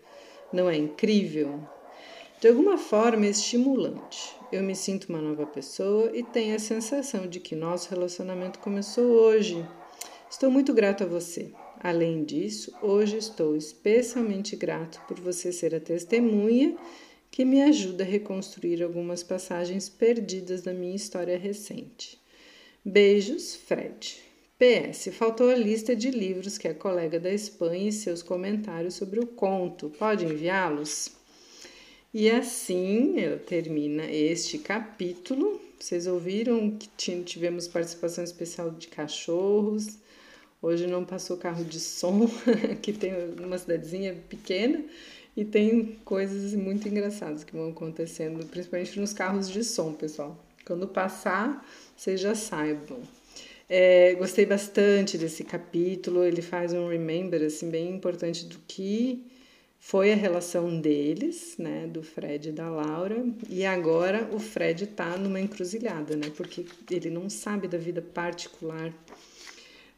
Não 0.51 0.71
é 0.71 0.77
incrível? 0.77 1.61
De 2.41 2.49
alguma 2.49 2.79
forma 2.79 3.27
estimulante. 3.27 4.35
Eu 4.51 4.63
me 4.63 4.75
sinto 4.75 5.11
uma 5.11 5.21
nova 5.21 5.45
pessoa 5.45 6.11
e 6.15 6.23
tenho 6.23 6.57
a 6.57 6.59
sensação 6.59 7.27
de 7.27 7.41
que 7.41 7.55
nosso 7.55 7.91
relacionamento 7.91 8.59
começou 8.61 9.05
hoje. 9.05 9.63
Estou 10.31 10.51
muito 10.51 10.73
grato 10.73 11.05
a 11.05 11.07
você. 11.07 11.53
Além 11.87 12.25
disso, 12.25 12.73
hoje 12.83 13.17
estou 13.17 13.55
especialmente 13.55 14.57
grato 14.57 15.01
por 15.07 15.21
você 15.21 15.53
ser 15.53 15.73
a 15.73 15.79
testemunha 15.79 16.77
que 17.31 17.45
me 17.45 17.63
ajuda 17.63 18.03
a 18.03 18.07
reconstruir 18.07 18.83
algumas 18.83 19.23
passagens 19.23 19.89
perdidas 19.89 20.63
da 20.63 20.75
minha 20.75 20.97
história 20.97 21.39
recente. 21.39 22.21
Beijos, 22.85 23.55
Fred. 23.55 24.17
PS, 24.59 25.15
faltou 25.15 25.49
a 25.49 25.55
lista 25.55 25.95
de 25.95 26.11
livros 26.11 26.59
que 26.59 26.67
a 26.67 26.75
colega 26.75 27.21
da 27.21 27.31
Espanha 27.31 27.89
e 27.89 27.93
seus 27.93 28.21
comentários 28.21 28.95
sobre 28.95 29.21
o 29.21 29.27
conto. 29.29 29.89
Pode 29.91 30.25
enviá-los? 30.25 31.13
E 32.13 32.29
assim 32.29 33.15
termina 33.47 34.11
este 34.11 34.59
capítulo. 34.59 35.61
Vocês 35.79 36.09
ouviram 36.09 36.77
que 36.77 36.89
tivemos 37.23 37.69
participação 37.69 38.25
especial 38.25 38.73
de 38.73 38.89
cachorros. 38.89 40.05
Hoje 40.61 40.87
não 40.87 41.05
passou 41.05 41.37
carro 41.37 41.65
de 41.65 41.79
som, 41.79 42.29
que 42.83 42.93
tem 42.93 43.13
uma 43.39 43.59
cidadezinha 43.59 44.15
pequena 44.29 44.85
e 45.37 45.45
tem 45.45 45.99
coisas 46.05 46.55
muito 46.55 46.89
engraçadas 46.89 47.45
que 47.45 47.55
vão 47.55 47.71
acontecendo, 47.71 48.45
principalmente 48.47 48.99
nos 48.99 49.13
carros 49.13 49.51
de 49.51 49.63
som, 49.63 49.93
pessoal. 49.93 50.43
Quando 50.65 50.89
passar, 50.89 51.65
vocês 51.97 52.21
já 52.21 52.35
saibam. 52.35 52.99
É, 53.69 54.15
gostei 54.15 54.47
bastante 54.47 55.19
desse 55.19 55.45
capítulo. 55.45 56.25
Ele 56.25 56.41
faz 56.41 56.73
um 56.73 56.89
remember 56.89 57.43
assim 57.45 57.71
bem 57.71 57.91
importante 57.91 58.47
do 58.47 58.59
que 58.67 59.27
foi 59.79 60.13
a 60.13 60.17
relação 60.17 60.81
deles, 60.81 61.55
né, 61.59 61.87
do 61.87 62.03
Fred 62.03 62.49
e 62.49 62.53
da 62.53 62.69
Laura, 62.69 63.25
e 63.49 63.65
agora 63.65 64.29
o 64.33 64.39
Fred 64.41 64.85
tá 64.89 65.17
numa 65.17 65.41
encruzilhada, 65.41 66.17
né, 66.17 66.33
porque 66.37 66.67
ele 66.91 67.09
não 67.09 67.31
sabe 67.31 67.69
da 67.69 67.79
vida 67.79 68.03
particular 68.03 68.93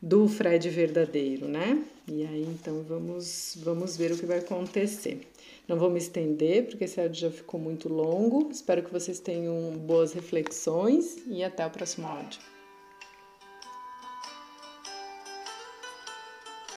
do 0.01 0.29
Fred 0.29 0.69
verdadeiro, 0.71 1.49
né? 1.49 1.85
E 2.07 2.25
aí 2.25 2.47
então 2.49 2.83
vamos 2.83 3.57
vamos 3.63 3.97
ver 3.97 4.13
o 4.13 4.17
que 4.17 4.27
vai 4.27 4.39
acontecer. 4.39 5.21
Não 5.67 5.77
vou 5.79 5.91
me 5.91 5.99
estender 5.99 6.67
porque 6.67 6.85
esse 6.85 7.01
áudio 7.01 7.21
já 7.21 7.31
ficou 7.31 7.61
muito 7.61 7.89
longo. 7.89 8.49
Espero 8.51 8.83
que 8.83 8.93
vocês 8.93 9.21
tenham 9.21 9.73
boas 9.77 10.13
reflexões 10.13 11.19
e 11.27 11.45
até 11.45 11.67
o 11.67 11.71
próximo 11.71 12.07
áudio. 12.07 12.41